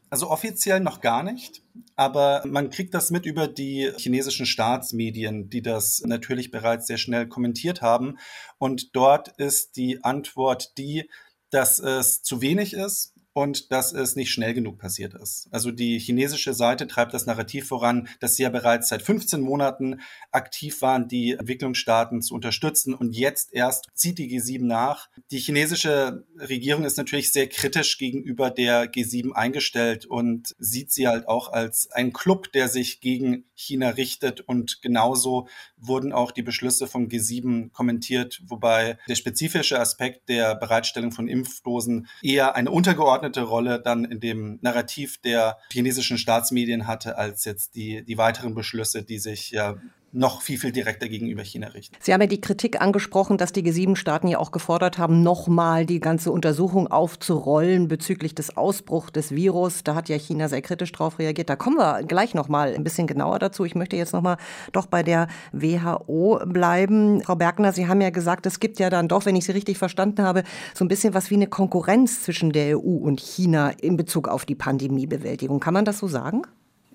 Also 0.09 0.31
offiziell 0.31 0.81
noch 0.81 1.03
gar 1.03 1.23
nicht, 1.23 1.63
aber 1.95 2.43
man 2.47 2.71
kriegt 2.71 2.95
das 2.95 3.11
mit 3.11 3.27
über 3.27 3.49
die 3.49 3.93
chinesischen 3.99 4.47
Staatsmedien, 4.47 5.51
die 5.51 5.61
das 5.61 6.01
natürlich 6.07 6.51
bereits 6.51 6.87
sehr 6.87 6.97
schnell 6.97 7.29
kommentiert 7.29 7.83
haben. 7.83 8.17
Und 8.57 8.97
dort 8.97 9.37
ist 9.37 9.77
die 9.77 10.03
Antwort 10.03 10.79
die, 10.79 11.11
dass 11.51 11.79
es 11.79 12.23
zu 12.23 12.41
wenig 12.41 12.73
ist, 12.73 13.16
und 13.37 13.71
dass 13.71 13.93
es 13.93 14.17
nicht 14.17 14.31
schnell 14.31 14.55
genug 14.55 14.79
passiert 14.79 15.13
ist. 15.13 15.47
Also 15.51 15.71
die 15.71 15.99
chinesische 15.99 16.55
Seite 16.55 16.87
treibt 16.87 17.13
das 17.13 17.27
Narrativ 17.27 17.69
voran, 17.69 18.09
dass 18.19 18.37
sie 18.37 18.45
ja 18.45 18.49
bereits 18.49 18.89
seit 18.89 19.03
15 19.03 19.43
Monaten 19.43 20.01
aktiv 20.33 20.81
waren, 20.81 21.07
die 21.07 21.33
Entwicklungsstaaten 21.33 22.23
zu 22.23 22.35
unterstützen 22.35 22.95
und 22.95 23.15
jetzt 23.15 23.53
erst 23.53 23.89
zieht 23.93 24.17
die 24.17 24.31
G7 24.31 24.65
nach. 24.65 25.11
Die 25.31 25.39
chinesische 25.39 26.25
Regierung 26.39 26.85
ist 26.85 26.97
natürlich 26.97 27.31
sehr 27.31 27.47
kritisch 27.47 27.99
gegenüber 27.99 28.51
der 28.51 28.91
G7 28.91 29.33
eingestellt 29.33 30.07
und 30.07 30.57
sieht 30.59 30.91
sie 30.91 31.07
halt 31.07 31.29
auch 31.29 31.53
als 31.53 31.91
einen 31.93 32.15
Club, 32.15 32.53
der 32.53 32.71
sich 32.71 33.03
gegen 33.03 33.45
China 33.55 33.91
richtet 33.91 34.41
und 34.41 34.81
genauso 34.81 35.47
wurden 35.79 36.13
auch 36.13 36.31
die 36.31 36.43
Beschlüsse 36.43 36.87
vom 36.87 37.09
G7 37.09 37.71
kommentiert, 37.73 38.41
wobei 38.47 38.99
der 39.09 39.15
spezifische 39.15 39.79
Aspekt 39.79 40.29
der 40.29 40.55
Bereitstellung 40.55 41.13
von 41.13 41.29
Impfdosen 41.29 42.09
eher 42.23 42.57
eine 42.57 42.71
untergeordnete 42.71 43.43
Rolle 43.43 43.81
dann 43.81 44.05
in 44.05 44.21
dem 44.21 44.59
Narrativ 44.63 45.19
der 45.19 45.59
chinesischen 45.73 46.19
Staatsmedien 46.19 46.87
hatte, 46.87 47.19
als 47.19 47.45
jetzt 47.45 47.75
die, 47.75 48.05
die 48.05 48.19
weiteren 48.19 48.55
Beschlüsse, 48.55 49.03
die 49.03 49.19
sich 49.19 49.51
ja 49.51 49.77
noch 50.17 50.41
viel, 50.41 50.59
viel 50.59 50.73
direkter 50.73 51.09
gegenüber 51.09 51.43
China 51.43 51.69
richten. 51.69 51.95
Sie 52.01 52.13
haben 52.13 52.23
ja 52.23 52.27
die 52.27 52.41
Kritik 52.41 52.81
angesprochen, 52.81 53.37
dass 53.37 53.53
die 53.53 53.63
G7-Staaten 53.63 54.29
ja 54.29 54.39
auch 54.39 54.51
gefordert 54.51 54.99
haben, 54.99 55.23
nochmal 55.23 55.85
die 55.85 56.01
ganze 56.01 56.33
Untersuchung 56.33 56.87
aufzurollen 56.87 57.87
bezüglich 57.89 58.35
des 58.35 58.57
Ausbruchs 58.57 59.13
des 59.13 59.33
Virus. 59.33 59.85
Da 59.85 59.95
hat 59.95 60.09
ja 60.09 60.17
China 60.17 60.49
sehr 60.49 60.63
kritisch 60.63 60.93
darauf 60.93 61.19
reagiert. 61.19 61.51
Da 61.51 61.57
kommen 61.57 61.77
wir 61.77 62.03
gleich 62.03 62.35
nochmal 62.35 62.75
ein 62.75 62.83
bisschen 62.83 63.07
genauer 63.07 63.39
dazu. 63.39 63.65
Ich 63.65 63.75
möchte 63.75 63.97
jetzt 63.97 64.15
nochmal 64.15 64.39
doch 64.73 64.87
bei 64.87 65.03
der 65.03 65.29
WHO 65.53 66.41
bleiben. 66.47 67.23
Frau 67.23 67.37
Bergner, 67.37 67.73
Sie 67.73 67.87
haben 67.87 68.01
ja 68.01 68.11
gesagt, 68.11 68.47
es 68.47 68.59
gibt 68.59 68.79
ja 68.79 68.89
dann 68.89 69.09
doch, 69.09 69.27
wenn 69.27 69.37
ich 69.37 69.45
Sie 69.45 69.53
richtig 69.53 69.77
verstanden 69.77 70.23
habe, 70.23 70.45
so 70.75 70.85
ein 70.85 70.89
bisschen 70.89 71.13
was 71.13 71.31
wie 71.31 71.35
eine 71.35 71.47
Konkurrenz 71.47 72.23
zwischen 72.23 72.53
der 72.53 72.79
EU 72.79 72.97
und 72.97 73.21
China 73.21 73.71
in 73.81 73.97
Bezug 73.97 74.29
auf 74.29 74.47
die 74.47 74.55
Pandemiebewältigung. 74.55 75.61
Kann 75.61 75.75
man 75.75 75.85
das 75.85 75.99
so 75.99 76.09
sagen? 76.09 76.43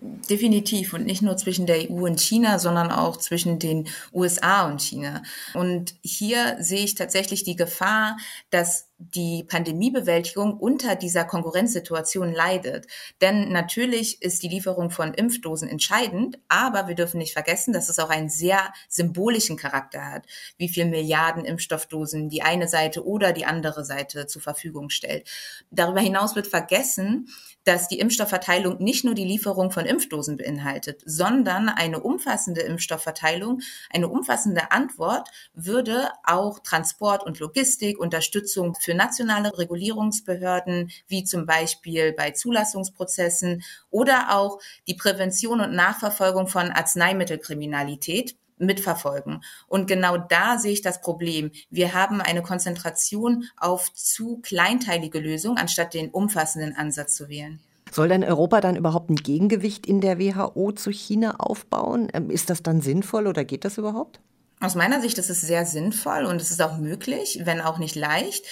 Definitiv 0.01 0.93
und 0.93 1.05
nicht 1.05 1.22
nur 1.22 1.38
zwischen 1.38 1.67
der 1.67 1.91
EU 1.91 2.05
und 2.05 2.20
China, 2.20 2.58
sondern 2.58 2.91
auch 2.91 3.17
zwischen 3.17 3.60
den 3.60 3.88
USA 4.12 4.67
und 4.67 4.81
China. 4.81 5.22
Und 5.53 5.93
hier 6.01 6.58
sehe 6.60 6.84
ich 6.84 6.96
tatsächlich 6.96 7.43
die 7.43 7.55
Gefahr, 7.55 8.17
dass 8.50 8.90
die 9.15 9.43
Pandemiebewältigung 9.43 10.58
unter 10.58 10.96
dieser 10.96 11.25
Konkurrenzsituation 11.25 12.31
leidet. 12.31 12.88
Denn 13.20 13.51
natürlich 13.51 14.22
ist 14.22 14.43
die 14.43 14.48
Lieferung 14.48 14.91
von 14.91 15.13
Impfdosen 15.13 15.67
entscheidend, 15.67 16.39
aber 16.48 16.88
wir 16.88 16.96
dürfen 16.96 17.17
nicht 17.17 17.34
vergessen, 17.34 17.74
dass 17.74 17.89
es 17.89 18.00
auch 18.00 18.10
einen 18.10 18.29
sehr 18.29 18.74
symbolischen 18.88 19.58
Charakter 19.58 20.05
hat, 20.05 20.25
wie 20.58 20.70
viel 20.70 20.86
Milliarden 20.86 21.46
Impfstoffdosen 21.46 22.29
die 22.29 22.43
eine 22.43 22.67
Seite 22.67 23.05
oder 23.05 23.34
die 23.34 23.46
andere 23.46 23.84
Seite 23.84 24.27
zur 24.27 24.41
Verfügung 24.41 24.89
stellt. 24.89 25.27
Darüber 25.72 26.01
hinaus 26.01 26.36
wird 26.36 26.48
vergessen, 26.48 27.27
dass 27.63 27.88
die 27.88 28.00
Impfstoffverteilung 28.00 28.81
nicht 28.81 29.03
nur 29.03 29.13
die 29.13 29.25
Lieferung 29.25 29.72
von 29.72 29.86
Impfdosen 29.86 30.38
beinhaltet, 30.38 31.01
sondern 31.05 31.70
eine 31.70 32.00
umfassende 32.00 32.62
Impfstoffverteilung, 32.62 33.62
eine 33.91 34.08
umfassende 34.08 34.72
Antwort 34.72 35.29
würde 35.53 36.10
auch 36.24 36.60
Transport 36.60 37.24
und 37.24 37.39
Logistik, 37.39 38.00
Unterstützung 38.00 38.75
für 38.75 38.90
nationale 38.93 39.57
Regulierungsbehörden, 39.57 40.91
wie 41.07 41.24
zum 41.24 41.45
Beispiel 41.45 42.13
bei 42.13 42.31
Zulassungsprozessen 42.31 43.63
oder 43.89 44.38
auch 44.38 44.60
die 44.88 44.95
Prävention 44.95 45.62
und 45.62 45.74
Nachverfolgung 45.74 46.48
von 46.48 46.71
Arzneimittelkriminalität 46.71 48.36
mitverfolgen. 48.62 49.43
Und 49.67 49.88
genau 49.88 50.17
da 50.17 50.57
sehe 50.57 50.74
ich 50.74 50.81
das 50.81 51.01
Problem. 51.01 51.51
Wir 51.69 51.93
haben 51.93 52.21
eine 52.21 52.43
Konzentration 52.43 53.45
auf 53.57 53.91
zu 53.93 54.39
kleinteilige 54.41 55.19
Lösungen, 55.19 55.57
anstatt 55.57 55.93
den 55.93 56.10
umfassenden 56.10 56.75
Ansatz 56.75 57.15
zu 57.15 57.27
wählen. 57.27 57.60
Soll 57.91 58.07
denn 58.07 58.24
Europa 58.24 58.62
dann 58.62 58.77
überhaupt 58.77 59.10
ein 59.10 59.17
Gegengewicht 59.17 59.86
in 59.86 60.00
der 60.00 60.17
WHO 60.17 60.71
zu 60.71 60.91
China 60.91 61.36
aufbauen? 61.39 62.07
Ähm, 62.13 62.29
ist 62.29 62.50
das 62.50 62.63
dann 62.63 62.79
sinnvoll 62.79 63.27
oder 63.27 63.43
geht 63.43 63.65
das 63.65 63.77
überhaupt? 63.77 64.21
Aus 64.62 64.75
meiner 64.75 65.01
Sicht 65.01 65.17
ist 65.17 65.29
es 65.29 65.41
sehr 65.41 65.65
sinnvoll 65.65 66.25
und 66.25 66.39
es 66.39 66.51
ist 66.51 66.62
auch 66.62 66.77
möglich, 66.77 67.41
wenn 67.43 67.60
auch 67.60 67.79
nicht 67.79 67.95
leicht. 67.95 68.45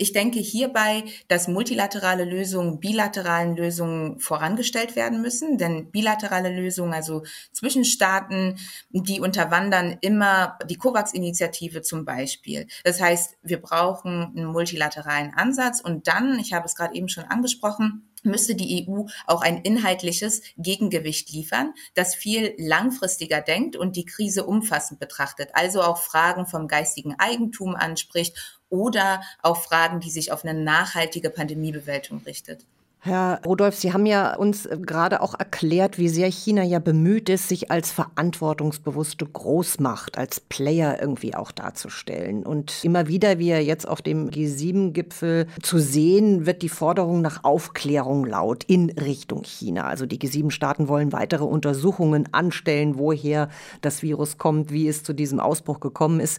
Ich 0.00 0.14
denke 0.14 0.38
hierbei, 0.38 1.04
dass 1.28 1.46
multilaterale 1.46 2.24
Lösungen 2.24 2.80
bilateralen 2.80 3.54
Lösungen 3.54 4.18
vorangestellt 4.18 4.96
werden 4.96 5.20
müssen, 5.20 5.58
denn 5.58 5.90
bilaterale 5.90 6.48
Lösungen, 6.48 6.94
also 6.94 7.22
zwischen 7.52 7.84
Staaten, 7.84 8.56
die 8.88 9.20
unterwandern 9.20 9.98
immer 10.00 10.58
die 10.64 10.76
COVAX-Initiative 10.76 11.82
zum 11.82 12.06
Beispiel. 12.06 12.66
Das 12.82 12.98
heißt, 12.98 13.36
wir 13.42 13.60
brauchen 13.60 14.32
einen 14.34 14.46
multilateralen 14.46 15.34
Ansatz. 15.34 15.82
Und 15.82 16.08
dann, 16.08 16.38
ich 16.38 16.54
habe 16.54 16.64
es 16.64 16.76
gerade 16.76 16.94
eben 16.94 17.10
schon 17.10 17.24
angesprochen, 17.24 18.10
müsste 18.22 18.54
die 18.54 18.88
EU 18.88 19.04
auch 19.26 19.42
ein 19.42 19.58
inhaltliches 19.58 20.40
Gegengewicht 20.56 21.30
liefern, 21.30 21.74
das 21.94 22.14
viel 22.14 22.54
langfristiger 22.56 23.42
denkt 23.42 23.76
und 23.76 23.96
die 23.96 24.04
Krise 24.06 24.44
umfassend 24.44 24.98
betrachtet, 24.98 25.50
also 25.52 25.82
auch 25.82 25.98
Fragen 25.98 26.46
vom 26.46 26.68
geistigen 26.68 27.16
Eigentum 27.18 27.74
anspricht 27.74 28.59
oder 28.70 29.20
auch 29.42 29.58
Fragen, 29.58 30.00
die 30.00 30.10
sich 30.10 30.32
auf 30.32 30.44
eine 30.44 30.58
nachhaltige 30.58 31.30
Pandemiebewältigung 31.30 32.22
richtet. 32.24 32.64
Herr 33.02 33.40
Rudolph, 33.46 33.76
Sie 33.76 33.94
haben 33.94 34.04
ja 34.04 34.36
uns 34.36 34.66
äh, 34.66 34.76
gerade 34.78 35.22
auch 35.22 35.32
erklärt, 35.38 35.96
wie 35.96 36.10
sehr 36.10 36.30
China 36.30 36.62
ja 36.62 36.80
bemüht 36.80 37.30
ist, 37.30 37.48
sich 37.48 37.70
als 37.70 37.90
verantwortungsbewusste 37.90 39.24
Großmacht, 39.24 40.18
als 40.18 40.40
Player 40.40 41.00
irgendwie 41.00 41.34
auch 41.34 41.50
darzustellen. 41.50 42.44
Und 42.44 42.84
immer 42.84 43.08
wieder, 43.08 43.38
wie 43.38 43.48
er 43.48 43.64
jetzt 43.64 43.88
auf 43.88 44.02
dem 44.02 44.28
G7-Gipfel 44.28 45.46
zu 45.62 45.78
sehen, 45.78 46.44
wird 46.44 46.60
die 46.60 46.68
Forderung 46.68 47.22
nach 47.22 47.42
Aufklärung 47.42 48.26
laut 48.26 48.64
in 48.64 48.90
Richtung 48.90 49.44
China. 49.44 49.84
Also 49.84 50.04
die 50.04 50.18
G7-Staaten 50.18 50.86
wollen 50.86 51.10
weitere 51.10 51.44
Untersuchungen 51.44 52.28
anstellen, 52.34 52.98
woher 52.98 53.48
das 53.80 54.02
Virus 54.02 54.36
kommt, 54.36 54.72
wie 54.72 54.88
es 54.88 55.04
zu 55.04 55.14
diesem 55.14 55.40
Ausbruch 55.40 55.80
gekommen 55.80 56.20
ist. 56.20 56.38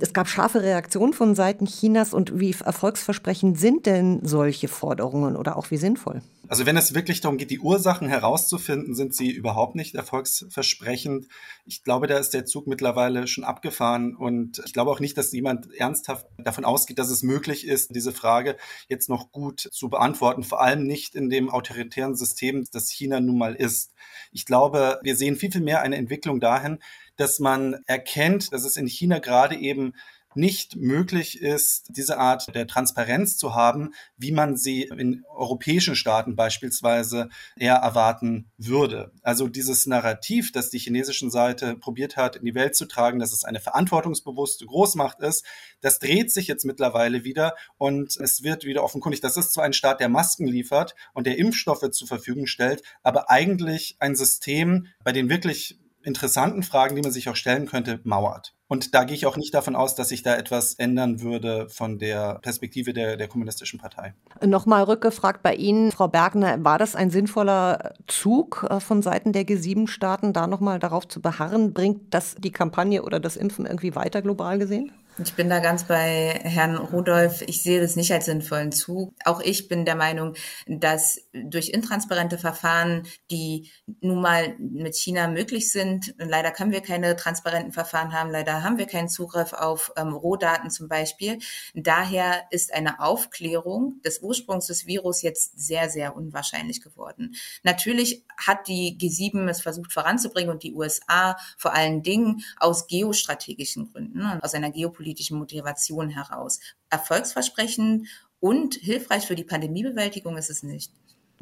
Es 0.00 0.12
gab 0.12 0.28
scharfe 0.28 0.62
Reaktionen 0.62 1.12
von 1.12 1.34
Seiten 1.34 1.66
Chinas 1.66 2.14
und 2.14 2.38
wie 2.38 2.54
erfolgsversprechend 2.64 3.58
sind 3.58 3.86
denn 3.86 4.20
solche 4.22 4.68
Forderungen 4.68 5.36
oder 5.36 5.56
auch 5.56 5.70
wie 5.70 5.76
sinnvoll? 5.76 6.22
Also 6.46 6.64
wenn 6.64 6.76
es 6.76 6.94
wirklich 6.94 7.20
darum 7.20 7.36
geht, 7.36 7.50
die 7.50 7.58
Ursachen 7.58 8.08
herauszufinden, 8.08 8.94
sind 8.94 9.14
sie 9.14 9.30
überhaupt 9.30 9.74
nicht 9.74 9.94
erfolgsversprechend. 9.94 11.26
Ich 11.66 11.82
glaube, 11.82 12.06
da 12.06 12.16
ist 12.16 12.32
der 12.32 12.46
Zug 12.46 12.66
mittlerweile 12.66 13.26
schon 13.26 13.44
abgefahren 13.44 14.16
und 14.16 14.62
ich 14.64 14.72
glaube 14.72 14.90
auch 14.90 15.00
nicht, 15.00 15.18
dass 15.18 15.32
jemand 15.32 15.74
ernsthaft 15.74 16.26
davon 16.38 16.64
ausgeht, 16.64 16.98
dass 16.98 17.10
es 17.10 17.22
möglich 17.22 17.66
ist, 17.66 17.94
diese 17.94 18.12
Frage 18.12 18.56
jetzt 18.88 19.10
noch 19.10 19.30
gut 19.30 19.60
zu 19.60 19.90
beantworten, 19.90 20.42
vor 20.42 20.62
allem 20.62 20.84
nicht 20.84 21.16
in 21.16 21.28
dem 21.28 21.50
autoritären 21.50 22.14
System, 22.14 22.64
das 22.72 22.90
China 22.90 23.20
nun 23.20 23.36
mal 23.36 23.54
ist. 23.54 23.92
Ich 24.32 24.46
glaube, 24.46 25.00
wir 25.02 25.16
sehen 25.16 25.36
viel, 25.36 25.52
viel 25.52 25.60
mehr 25.60 25.82
eine 25.82 25.96
Entwicklung 25.96 26.40
dahin, 26.40 26.78
dass 27.18 27.38
man 27.38 27.82
erkennt, 27.86 28.52
dass 28.52 28.64
es 28.64 28.76
in 28.76 28.86
China 28.86 29.18
gerade 29.18 29.56
eben 29.56 29.92
nicht 30.34 30.76
möglich 30.76 31.40
ist, 31.40 31.86
diese 31.88 32.18
Art 32.18 32.54
der 32.54 32.66
Transparenz 32.66 33.36
zu 33.36 33.54
haben, 33.54 33.92
wie 34.16 34.30
man 34.30 34.56
sie 34.56 34.82
in 34.82 35.24
europäischen 35.34 35.96
Staaten 35.96 36.36
beispielsweise 36.36 37.28
eher 37.56 37.76
erwarten 37.76 38.50
würde. 38.56 39.10
Also 39.22 39.48
dieses 39.48 39.86
Narrativ, 39.86 40.52
das 40.52 40.70
die 40.70 40.78
chinesische 40.78 41.30
Seite 41.30 41.76
probiert 41.76 42.16
hat, 42.16 42.36
in 42.36 42.44
die 42.44 42.54
Welt 42.54 42.76
zu 42.76 42.86
tragen, 42.86 43.18
dass 43.18 43.32
es 43.32 43.44
eine 43.44 43.60
verantwortungsbewusste 43.60 44.66
Großmacht 44.66 45.20
ist, 45.20 45.44
das 45.80 45.98
dreht 45.98 46.32
sich 46.32 46.46
jetzt 46.46 46.64
mittlerweile 46.64 47.24
wieder 47.24 47.54
und 47.76 48.16
es 48.16 48.42
wird 48.42 48.64
wieder 48.64 48.84
offenkundig, 48.84 49.20
das 49.20 49.36
ist 49.36 49.52
zwar 49.52 49.64
ein 49.64 49.72
Staat, 49.72 50.00
der 50.00 50.08
Masken 50.08 50.46
liefert 50.46 50.94
und 51.14 51.26
der 51.26 51.38
Impfstoffe 51.38 51.90
zur 51.90 52.06
Verfügung 52.06 52.46
stellt, 52.46 52.82
aber 53.02 53.30
eigentlich 53.30 53.96
ein 53.98 54.14
System, 54.14 54.86
bei 55.02 55.12
dem 55.12 55.28
wirklich 55.28 55.78
interessanten 56.02 56.62
Fragen, 56.62 56.96
die 56.96 57.02
man 57.02 57.12
sich 57.12 57.28
auch 57.28 57.36
stellen 57.36 57.66
könnte, 57.66 58.00
mauert. 58.04 58.54
Und 58.68 58.94
da 58.94 59.04
gehe 59.04 59.16
ich 59.16 59.26
auch 59.26 59.36
nicht 59.36 59.54
davon 59.54 59.74
aus, 59.74 59.94
dass 59.94 60.10
sich 60.10 60.22
da 60.22 60.36
etwas 60.36 60.74
ändern 60.74 61.20
würde 61.22 61.68
von 61.70 61.98
der 61.98 62.38
Perspektive 62.40 62.92
der, 62.92 63.16
der 63.16 63.26
Kommunistischen 63.26 63.78
Partei. 63.80 64.14
Nochmal 64.44 64.84
rückgefragt 64.84 65.42
bei 65.42 65.54
Ihnen, 65.54 65.90
Frau 65.90 66.08
Bergner, 66.08 66.62
war 66.64 66.78
das 66.78 66.94
ein 66.94 67.10
sinnvoller 67.10 67.94
Zug 68.06 68.66
äh, 68.68 68.80
von 68.80 69.02
Seiten 69.02 69.32
der 69.32 69.46
G7-Staaten, 69.46 70.32
da 70.32 70.46
nochmal 70.46 70.78
darauf 70.78 71.08
zu 71.08 71.22
beharren? 71.22 71.72
Bringt 71.72 72.12
das 72.12 72.36
die 72.38 72.52
Kampagne 72.52 73.02
oder 73.02 73.20
das 73.20 73.36
Impfen 73.36 73.64
irgendwie 73.64 73.94
weiter 73.94 74.20
global 74.20 74.58
gesehen? 74.58 74.92
Ich 75.20 75.34
bin 75.34 75.50
da 75.50 75.58
ganz 75.58 75.82
bei 75.84 76.38
Herrn 76.44 76.76
Rudolph. 76.76 77.42
Ich 77.42 77.62
sehe 77.62 77.80
das 77.80 77.96
nicht 77.96 78.12
als 78.12 78.26
sinnvollen 78.26 78.70
Zug. 78.70 79.12
Auch 79.24 79.40
ich 79.40 79.66
bin 79.66 79.84
der 79.84 79.96
Meinung, 79.96 80.34
dass 80.66 81.20
durch 81.32 81.70
intransparente 81.70 82.38
Verfahren, 82.38 83.02
die 83.28 83.68
nun 84.00 84.20
mal 84.20 84.54
mit 84.58 84.94
China 84.94 85.26
möglich 85.26 85.72
sind, 85.72 86.14
leider 86.18 86.52
können 86.52 86.70
wir 86.70 86.82
keine 86.82 87.16
transparenten 87.16 87.72
Verfahren 87.72 88.12
haben, 88.12 88.30
leider 88.30 88.62
haben 88.62 88.78
wir 88.78 88.86
keinen 88.86 89.08
Zugriff 89.08 89.54
auf 89.54 89.92
ähm, 89.96 90.12
Rohdaten 90.12 90.70
zum 90.70 90.86
Beispiel. 90.86 91.38
Daher 91.74 92.44
ist 92.50 92.72
eine 92.72 93.00
Aufklärung 93.00 94.00
des 94.04 94.20
Ursprungs 94.20 94.66
des 94.66 94.86
Virus 94.86 95.22
jetzt 95.22 95.58
sehr, 95.58 95.90
sehr 95.90 96.14
unwahrscheinlich 96.14 96.80
geworden. 96.80 97.34
Natürlich 97.64 98.24
hat 98.36 98.68
die 98.68 98.96
G7 98.96 99.48
es 99.48 99.62
versucht 99.62 99.92
voranzubringen 99.92 100.50
und 100.50 100.62
die 100.62 100.74
USA 100.74 101.36
vor 101.56 101.74
allen 101.74 102.04
Dingen 102.04 102.44
aus 102.58 102.86
geostrategischen 102.86 103.90
Gründen, 103.90 104.22
aus 104.42 104.54
einer 104.54 104.70
geopolitischen 104.70 105.07
politischen 105.08 105.38
Motivation 105.38 106.10
heraus. 106.10 106.60
Erfolgsversprechend 106.90 108.06
und 108.40 108.74
hilfreich 108.74 109.26
für 109.26 109.34
die 109.34 109.44
Pandemiebewältigung 109.44 110.36
ist 110.36 110.50
es 110.50 110.62
nicht. 110.62 110.92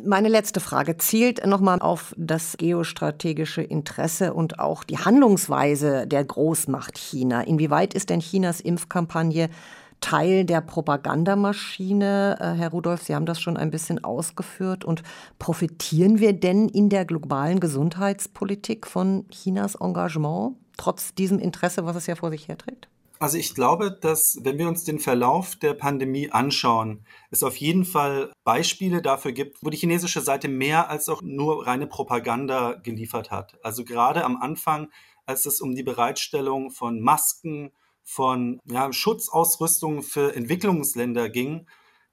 Meine 0.04 0.28
letzte 0.28 0.60
Frage 0.60 0.98
zielt 0.98 1.44
nochmal 1.44 1.80
auf 1.80 2.14
das 2.16 2.56
geostrategische 2.58 3.62
Interesse 3.62 4.34
und 4.34 4.60
auch 4.60 4.84
die 4.84 4.98
Handlungsweise 4.98 6.06
der 6.06 6.22
Großmacht 6.22 6.96
China. 6.96 7.40
Inwieweit 7.40 7.94
ist 7.94 8.10
denn 8.10 8.20
Chinas 8.20 8.60
Impfkampagne 8.60 9.48
Teil 10.00 10.44
der 10.44 10.60
Propagandamaschine? 10.60 12.36
Äh, 12.38 12.58
Herr 12.58 12.70
Rudolph, 12.70 13.02
Sie 13.02 13.14
haben 13.14 13.26
das 13.26 13.40
schon 13.40 13.56
ein 13.56 13.70
bisschen 13.70 14.04
ausgeführt. 14.04 14.84
Und 14.84 15.02
profitieren 15.38 16.20
wir 16.20 16.34
denn 16.34 16.68
in 16.68 16.90
der 16.90 17.04
globalen 17.04 17.58
Gesundheitspolitik 17.58 18.86
von 18.86 19.26
Chinas 19.30 19.74
Engagement, 19.76 20.56
trotz 20.76 21.14
diesem 21.14 21.38
Interesse, 21.38 21.86
was 21.86 21.96
es 21.96 22.06
ja 22.06 22.14
vor 22.14 22.30
sich 22.30 22.46
herträgt? 22.48 22.88
Also 23.18 23.38
ich 23.38 23.54
glaube, 23.54 23.90
dass 23.90 24.38
wenn 24.42 24.58
wir 24.58 24.68
uns 24.68 24.84
den 24.84 24.98
Verlauf 24.98 25.56
der 25.56 25.72
Pandemie 25.72 26.30
anschauen, 26.30 27.06
es 27.30 27.42
auf 27.42 27.56
jeden 27.56 27.84
Fall 27.84 28.32
Beispiele 28.44 29.00
dafür 29.00 29.32
gibt, 29.32 29.58
wo 29.62 29.70
die 29.70 29.78
chinesische 29.78 30.20
Seite 30.20 30.48
mehr 30.48 30.90
als 30.90 31.08
auch 31.08 31.22
nur 31.22 31.66
reine 31.66 31.86
Propaganda 31.86 32.74
geliefert 32.74 33.30
hat. 33.30 33.56
Also 33.64 33.84
gerade 33.84 34.24
am 34.24 34.36
Anfang, 34.36 34.88
als 35.24 35.46
es 35.46 35.60
um 35.60 35.74
die 35.74 35.82
Bereitstellung 35.82 36.70
von 36.70 37.00
Masken, 37.00 37.72
von 38.02 38.60
ja, 38.64 38.92
Schutzausrüstung 38.92 40.02
für 40.02 40.36
Entwicklungsländer 40.36 41.28
ging, 41.30 41.66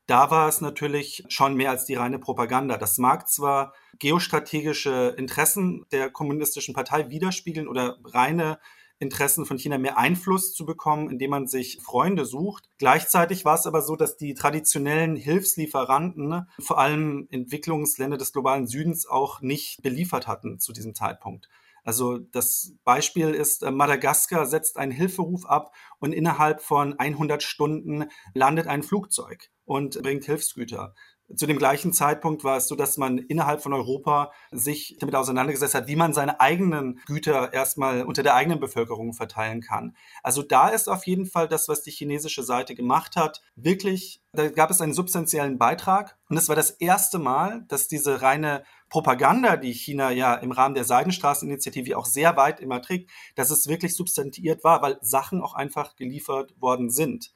da 0.07 0.31
war 0.31 0.49
es 0.49 0.59
natürlich 0.59 1.23
schon 1.29 1.55
mehr 1.55 1.69
als 1.69 1.85
die 1.85 1.95
reine 1.95 2.19
Propaganda. 2.19 2.77
Das 2.77 2.97
mag 2.97 3.29
zwar 3.29 3.73
geostrategische 3.99 5.15
Interessen 5.17 5.85
der 5.91 6.09
kommunistischen 6.09 6.73
Partei 6.73 7.09
widerspiegeln 7.09 7.67
oder 7.67 7.97
reine 8.03 8.59
Interessen 8.99 9.45
von 9.45 9.57
China 9.57 9.77
mehr 9.77 9.97
Einfluss 9.97 10.53
zu 10.53 10.65
bekommen, 10.65 11.09
indem 11.09 11.31
man 11.31 11.47
sich 11.47 11.79
Freunde 11.81 12.25
sucht. 12.25 12.69
Gleichzeitig 12.77 13.45
war 13.45 13.55
es 13.55 13.67
aber 13.67 13.81
so, 13.81 13.95
dass 13.95 14.17
die 14.17 14.33
traditionellen 14.33 15.15
Hilfslieferanten, 15.15 16.47
vor 16.59 16.77
allem 16.79 17.27
Entwicklungsländer 17.31 18.17
des 18.17 18.33
globalen 18.33 18.67
Südens, 18.67 19.07
auch 19.07 19.41
nicht 19.41 19.81
beliefert 19.81 20.27
hatten 20.27 20.59
zu 20.59 20.73
diesem 20.73 20.95
Zeitpunkt. 20.95 21.49
Also 21.83 22.17
das 22.17 22.75
Beispiel 22.85 23.29
ist, 23.31 23.63
äh, 23.63 23.71
Madagaskar 23.71 24.45
setzt 24.45 24.77
einen 24.77 24.91
Hilferuf 24.91 25.45
ab 25.45 25.73
und 25.99 26.13
innerhalb 26.13 26.61
von 26.61 26.97
100 26.97 27.43
Stunden 27.43 28.05
landet 28.33 28.67
ein 28.67 28.83
Flugzeug 28.83 29.49
und 29.65 30.01
bringt 30.01 30.23
Hilfsgüter. 30.23 30.95
Zu 31.35 31.47
dem 31.47 31.57
gleichen 31.57 31.93
Zeitpunkt 31.93 32.43
war 32.43 32.57
es 32.57 32.67
so, 32.67 32.75
dass 32.75 32.97
man 32.97 33.17
innerhalb 33.17 33.61
von 33.61 33.73
Europa 33.73 34.31
sich 34.51 34.97
damit 34.99 35.15
auseinandergesetzt 35.15 35.73
hat, 35.73 35.87
wie 35.87 35.95
man 35.95 36.13
seine 36.13 36.39
eigenen 36.39 36.99
Güter 37.05 37.53
erstmal 37.53 38.03
unter 38.03 38.23
der 38.23 38.35
eigenen 38.35 38.59
Bevölkerung 38.59 39.13
verteilen 39.13 39.61
kann. 39.61 39.95
Also 40.21 40.43
da 40.43 40.67
ist 40.67 40.89
auf 40.89 41.07
jeden 41.07 41.25
Fall 41.25 41.47
das, 41.47 41.67
was 41.67 41.81
die 41.81 41.91
chinesische 41.91 42.43
Seite 42.43 42.75
gemacht 42.75 43.15
hat, 43.15 43.41
wirklich, 43.55 44.21
da 44.33 44.49
gab 44.49 44.69
es 44.69 44.81
einen 44.81 44.93
substanziellen 44.93 45.57
Beitrag. 45.57 46.17
Und 46.29 46.37
es 46.37 46.49
war 46.49 46.55
das 46.55 46.71
erste 46.71 47.19
Mal, 47.19 47.65
dass 47.67 47.87
diese 47.87 48.21
reine 48.21 48.63
Propaganda, 48.89 49.57
die 49.57 49.73
China 49.73 50.11
ja 50.11 50.35
im 50.35 50.51
Rahmen 50.51 50.75
der 50.75 50.83
Seidenstraßeninitiative 50.83 51.97
auch 51.97 52.05
sehr 52.05 52.35
weit 52.37 52.59
immer 52.59 52.81
trägt, 52.81 53.09
dass 53.35 53.49
es 53.49 53.67
wirklich 53.67 53.95
substantiiert 53.95 54.63
war, 54.63 54.81
weil 54.81 54.99
Sachen 55.01 55.41
auch 55.41 55.55
einfach 55.55 55.95
geliefert 55.95 56.53
worden 56.59 56.89
sind. 56.91 57.31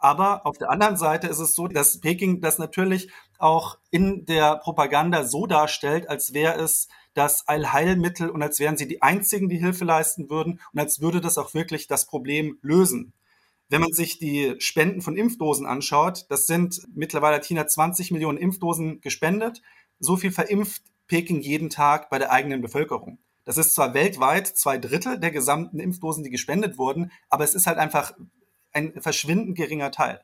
Aber 0.00 0.46
auf 0.46 0.56
der 0.56 0.70
anderen 0.70 0.96
Seite 0.96 1.26
ist 1.26 1.40
es 1.40 1.54
so, 1.54 1.68
dass 1.68 2.00
Peking 2.00 2.40
das 2.40 2.58
natürlich 2.58 3.10
auch 3.38 3.76
in 3.90 4.24
der 4.24 4.56
Propaganda 4.56 5.24
so 5.24 5.46
darstellt, 5.46 6.08
als 6.08 6.32
wäre 6.32 6.58
es 6.58 6.88
das 7.12 7.46
Allheilmittel 7.46 8.30
und 8.30 8.42
als 8.42 8.58
wären 8.60 8.78
sie 8.78 8.88
die 8.88 9.02
einzigen, 9.02 9.50
die 9.50 9.58
Hilfe 9.58 9.84
leisten 9.84 10.30
würden 10.30 10.58
und 10.72 10.80
als 10.80 11.02
würde 11.02 11.20
das 11.20 11.36
auch 11.36 11.52
wirklich 11.52 11.86
das 11.86 12.06
Problem 12.06 12.58
lösen. 12.62 13.12
Wenn 13.68 13.82
man 13.82 13.92
sich 13.92 14.18
die 14.18 14.54
Spenden 14.58 15.02
von 15.02 15.16
Impfdosen 15.16 15.66
anschaut, 15.66 16.24
das 16.30 16.46
sind 16.46 16.80
mittlerweile 16.94 17.40
China 17.40 17.66
20 17.66 18.10
Millionen 18.10 18.38
Impfdosen 18.38 19.02
gespendet. 19.02 19.60
So 19.98 20.16
viel 20.16 20.32
verimpft 20.32 20.82
Peking 21.08 21.40
jeden 21.40 21.68
Tag 21.68 22.08
bei 22.08 22.18
der 22.18 22.32
eigenen 22.32 22.62
Bevölkerung. 22.62 23.18
Das 23.44 23.58
ist 23.58 23.74
zwar 23.74 23.92
weltweit 23.92 24.46
zwei 24.46 24.78
Drittel 24.78 25.20
der 25.20 25.30
gesamten 25.30 25.78
Impfdosen, 25.78 26.24
die 26.24 26.30
gespendet 26.30 26.78
wurden, 26.78 27.12
aber 27.28 27.44
es 27.44 27.54
ist 27.54 27.66
halt 27.66 27.78
einfach 27.78 28.14
ein 28.72 28.92
verschwindend 29.00 29.56
geringer 29.56 29.90
Teil. 29.90 30.20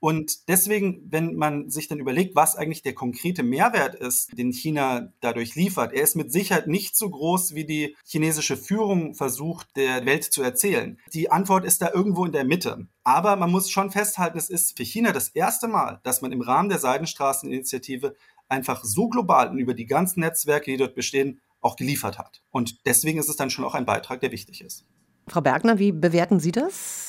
Und 0.00 0.48
deswegen, 0.48 1.02
wenn 1.10 1.34
man 1.34 1.70
sich 1.70 1.88
dann 1.88 1.98
überlegt, 1.98 2.36
was 2.36 2.54
eigentlich 2.54 2.82
der 2.82 2.94
konkrete 2.94 3.42
Mehrwert 3.42 3.96
ist, 3.96 4.38
den 4.38 4.52
China 4.52 5.12
dadurch 5.20 5.56
liefert, 5.56 5.92
er 5.92 6.04
ist 6.04 6.14
mit 6.14 6.30
Sicherheit 6.30 6.68
nicht 6.68 6.96
so 6.96 7.10
groß, 7.10 7.54
wie 7.54 7.64
die 7.64 7.96
chinesische 8.06 8.56
Führung 8.56 9.14
versucht, 9.14 9.76
der 9.76 10.06
Welt 10.06 10.22
zu 10.24 10.42
erzählen. 10.42 11.00
Die 11.12 11.32
Antwort 11.32 11.64
ist 11.64 11.82
da 11.82 11.90
irgendwo 11.92 12.24
in 12.24 12.32
der 12.32 12.44
Mitte. 12.44 12.86
Aber 13.02 13.34
man 13.34 13.50
muss 13.50 13.70
schon 13.70 13.90
festhalten, 13.90 14.38
es 14.38 14.50
ist 14.50 14.76
für 14.76 14.84
China 14.84 15.10
das 15.10 15.30
erste 15.30 15.66
Mal, 15.66 16.00
dass 16.04 16.22
man 16.22 16.30
im 16.30 16.42
Rahmen 16.42 16.68
der 16.68 16.78
Seidenstraßeninitiative 16.78 18.14
einfach 18.48 18.84
so 18.84 19.08
global 19.08 19.50
und 19.50 19.58
über 19.58 19.74
die 19.74 19.86
ganzen 19.86 20.20
Netzwerke, 20.20 20.70
die 20.70 20.76
dort 20.76 20.94
bestehen, 20.94 21.40
auch 21.60 21.74
geliefert 21.74 22.18
hat. 22.18 22.40
Und 22.50 22.86
deswegen 22.86 23.18
ist 23.18 23.28
es 23.28 23.36
dann 23.36 23.50
schon 23.50 23.64
auch 23.64 23.74
ein 23.74 23.84
Beitrag, 23.84 24.20
der 24.20 24.30
wichtig 24.30 24.60
ist. 24.60 24.86
Frau 25.26 25.40
Bergner, 25.40 25.80
wie 25.80 25.90
bewerten 25.90 26.38
Sie 26.38 26.52
das? 26.52 27.07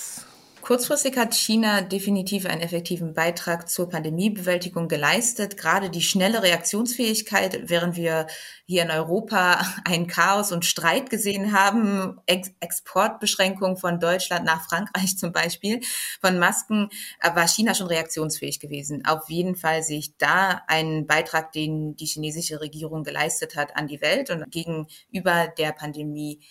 Kurzfristig 0.69 1.17
hat 1.17 1.33
China 1.33 1.81
definitiv 1.81 2.45
einen 2.45 2.61
effektiven 2.61 3.15
Beitrag 3.15 3.67
zur 3.67 3.89
Pandemiebewältigung 3.89 4.87
geleistet. 4.87 5.57
Gerade 5.57 5.89
die 5.89 6.03
schnelle 6.03 6.43
Reaktionsfähigkeit, 6.43 7.61
während 7.71 7.95
wir 7.95 8.27
hier 8.67 8.83
in 8.83 8.91
Europa 8.91 9.65
ein 9.83 10.05
Chaos 10.05 10.51
und 10.51 10.65
Streit 10.65 11.09
gesehen 11.09 11.53
haben, 11.53 12.21
Ex 12.27 12.51
Exportbeschränkungen 12.59 13.77
von 13.77 13.99
Deutschland 13.99 14.45
nach 14.45 14.63
Frankreich 14.69 15.17
zum 15.17 15.31
Beispiel, 15.31 15.79
von 16.21 16.37
Masken, 16.37 16.89
äh, 17.19 17.35
war 17.35 17.47
China 17.47 17.73
schon 17.73 17.87
reaktionsfähig 17.87 18.59
gewesen. 18.59 19.03
Auf 19.07 19.27
jeden 19.27 19.55
Fall 19.55 19.81
sehe 19.81 19.97
ich 19.97 20.17
da 20.17 20.61
einen 20.67 21.07
Beitrag, 21.07 21.51
den 21.51 21.95
die 21.95 22.05
chinesische 22.05 22.61
Regierung 22.61 23.03
geleistet 23.03 23.55
hat 23.55 23.75
an 23.75 23.87
die 23.87 24.01
Welt 24.01 24.29
und 24.29 24.51
gegenüber 24.51 25.47
der 25.57 25.71
Pandemie 25.71 26.41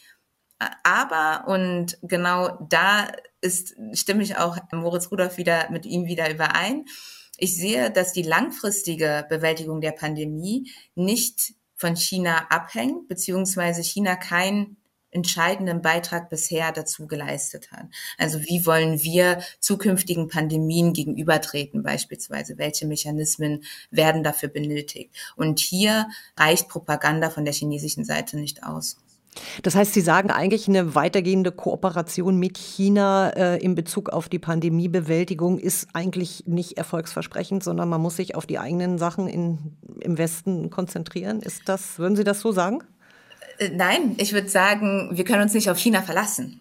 aber, 0.82 1.44
und 1.46 1.98
genau 2.02 2.58
da 2.68 3.06
ist, 3.40 3.74
stimme 3.92 4.22
ich 4.22 4.36
auch 4.36 4.58
Moritz 4.72 5.10
Rudolph 5.10 5.36
wieder 5.36 5.70
mit 5.70 5.86
ihm 5.86 6.06
wieder 6.06 6.30
überein. 6.30 6.84
Ich 7.36 7.56
sehe, 7.56 7.90
dass 7.90 8.12
die 8.12 8.22
langfristige 8.22 9.24
Bewältigung 9.28 9.80
der 9.80 9.92
Pandemie 9.92 10.70
nicht 10.94 11.54
von 11.76 11.94
China 11.94 12.46
abhängt, 12.50 13.08
beziehungsweise 13.08 13.82
China 13.82 14.16
keinen 14.16 14.76
entscheidenden 15.10 15.80
Beitrag 15.80 16.28
bisher 16.28 16.72
dazu 16.72 17.06
geleistet 17.06 17.70
hat. 17.72 17.86
Also 18.18 18.40
wie 18.40 18.66
wollen 18.66 19.00
wir 19.02 19.40
zukünftigen 19.58 20.28
Pandemien 20.28 20.92
gegenübertreten 20.92 21.82
beispielsweise? 21.82 22.58
Welche 22.58 22.86
Mechanismen 22.86 23.64
werden 23.90 24.22
dafür 24.22 24.50
benötigt? 24.50 25.14
Und 25.36 25.60
hier 25.60 26.08
reicht 26.36 26.68
Propaganda 26.68 27.30
von 27.30 27.44
der 27.44 27.54
chinesischen 27.54 28.04
Seite 28.04 28.38
nicht 28.38 28.64
aus. 28.64 28.98
Das 29.62 29.74
heißt, 29.74 29.94
Sie 29.94 30.00
sagen 30.00 30.30
eigentlich, 30.30 30.68
eine 30.68 30.94
weitergehende 30.94 31.52
Kooperation 31.52 32.38
mit 32.38 32.58
China 32.58 33.30
äh, 33.30 33.58
in 33.58 33.74
Bezug 33.74 34.10
auf 34.10 34.28
die 34.28 34.38
Pandemiebewältigung 34.38 35.58
ist 35.58 35.88
eigentlich 35.92 36.44
nicht 36.46 36.78
erfolgsversprechend, 36.78 37.62
sondern 37.62 37.88
man 37.88 38.00
muss 38.00 38.16
sich 38.16 38.34
auf 38.34 38.46
die 38.46 38.58
eigenen 38.58 38.98
Sachen 38.98 39.28
in, 39.28 39.58
im 40.00 40.18
Westen 40.18 40.70
konzentrieren. 40.70 41.40
Ist 41.40 41.68
das, 41.68 41.98
würden 41.98 42.16
Sie 42.16 42.24
das 42.24 42.40
so 42.40 42.52
sagen? 42.52 42.82
Nein, 43.72 44.14
ich 44.18 44.32
würde 44.32 44.48
sagen, 44.48 45.10
wir 45.12 45.24
können 45.24 45.42
uns 45.42 45.52
nicht 45.52 45.68
auf 45.68 45.78
China 45.78 46.02
verlassen. 46.02 46.60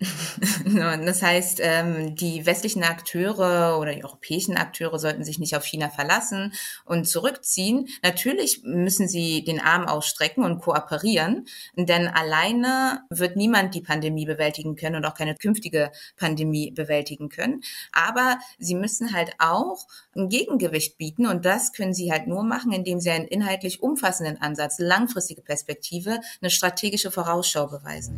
das 0.66 1.22
heißt, 1.22 1.60
ähm, 1.62 2.16
die 2.16 2.44
westlichen 2.48 2.84
Akteure 2.84 3.78
oder 3.80 3.94
die 3.94 4.04
europäischen 4.04 4.58
Akteure 4.58 4.98
sollten 4.98 5.24
sich 5.24 5.38
nicht 5.38 5.56
auf 5.56 5.64
China 5.64 5.90
verlassen 5.90 6.54
und 6.86 7.08
zurückziehen. 7.08 7.88
Natürlich 8.02 8.62
müssen 8.64 9.08
sie 9.08 9.44
den 9.44 9.60
Arm 9.60 9.86
ausstrecken 9.86 10.44
und 10.44 10.60
kooperieren, 10.60 11.46
denn 11.76 12.08
alleine 12.08 13.04
wird 13.12 13.36
niemand 13.36 13.76
die 13.76 13.82
Pandemie 13.82 14.26
bewältigen 14.26 14.76
können 14.76 14.96
und 14.96 15.06
auch 15.06 15.14
keine 15.14 15.36
künftige 15.36 15.92
Pandemie 16.18 16.72
bewältigen 16.72 17.30
können. 17.30 17.62
Aber 17.92 18.40
sie 18.58 18.76
müssen 18.76 19.14
halt 19.14 19.34
auch 19.38 19.86
ein 20.16 20.30
Gegengewicht 20.30 20.98
bieten 20.98 21.28
und 21.28 21.46
das 21.46 21.74
können 21.74 21.94
sie 21.94 22.12
halt 22.12 22.26
nur 22.26 22.44
machen, 22.44 22.72
indem 22.72 23.00
sie 23.00 23.12
einen 23.12 23.28
inhaltlich 23.28 23.84
umfassenden 23.84 24.42
Ansatz, 24.42 24.80
langfristige 24.80 25.44
Perspektive, 25.44 26.22
eine 26.42 26.50
Strategie 26.50 26.87
strategische 26.88 27.12
Vorausschau 27.12 27.68
beweisen. 27.68 28.18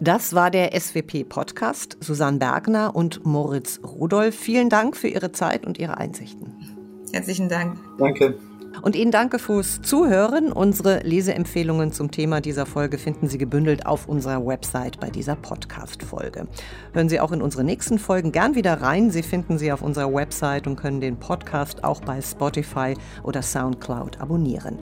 Das 0.00 0.34
war 0.34 0.50
der 0.50 0.78
SWP-Podcast. 0.78 1.98
Susanne 2.00 2.38
Bergner 2.38 2.94
und 2.94 3.24
Moritz 3.24 3.80
Rudolph. 3.82 4.34
Vielen 4.34 4.68
Dank 4.68 4.96
für 4.96 5.08
Ihre 5.08 5.32
Zeit 5.32 5.66
und 5.66 5.78
Ihre 5.78 5.98
Einsichten. 5.98 6.79
Herzlichen 7.12 7.48
Dank. 7.48 7.76
Danke. 7.98 8.34
Und 8.82 8.96
Ihnen 8.96 9.10
danke 9.10 9.38
fürs 9.38 9.82
Zuhören. 9.82 10.52
Unsere 10.52 11.00
Leseempfehlungen 11.00 11.92
zum 11.92 12.10
Thema 12.10 12.40
dieser 12.40 12.66
Folge 12.66 12.98
finden 12.98 13.28
Sie 13.28 13.36
gebündelt 13.36 13.84
auf 13.84 14.08
unserer 14.08 14.46
Website 14.46 14.98
bei 15.00 15.10
dieser 15.10 15.36
Podcast-Folge. 15.36 16.46
Hören 16.92 17.08
Sie 17.08 17.20
auch 17.20 17.32
in 17.32 17.42
unsere 17.42 17.64
nächsten 17.64 17.98
Folgen 17.98 18.32
gern 18.32 18.54
wieder 18.54 18.80
rein. 18.80 19.10
Sie 19.10 19.22
finden 19.22 19.58
sie 19.58 19.72
auf 19.72 19.82
unserer 19.82 20.12
Website 20.12 20.66
und 20.66 20.76
können 20.76 21.00
den 21.00 21.16
Podcast 21.16 21.84
auch 21.84 22.00
bei 22.00 22.22
Spotify 22.22 22.94
oder 23.22 23.42
Soundcloud 23.42 24.20
abonnieren. 24.20 24.78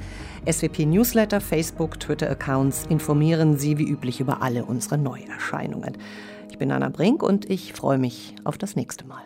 SWP 0.50 0.86
Newsletter, 0.86 1.40
Facebook, 1.40 1.98
Twitter-Accounts 1.98 2.86
informieren 2.88 3.58
Sie 3.58 3.78
wie 3.78 3.88
üblich 3.88 4.20
über 4.20 4.42
alle 4.42 4.64
unsere 4.64 4.98
Neuerscheinungen. 4.98 5.96
Ich 6.50 6.58
bin 6.58 6.70
Anna 6.70 6.88
Brink 6.88 7.22
und 7.22 7.50
ich 7.50 7.72
freue 7.72 7.98
mich 7.98 8.34
auf 8.44 8.58
das 8.58 8.76
nächste 8.76 9.06
Mal. 9.06 9.24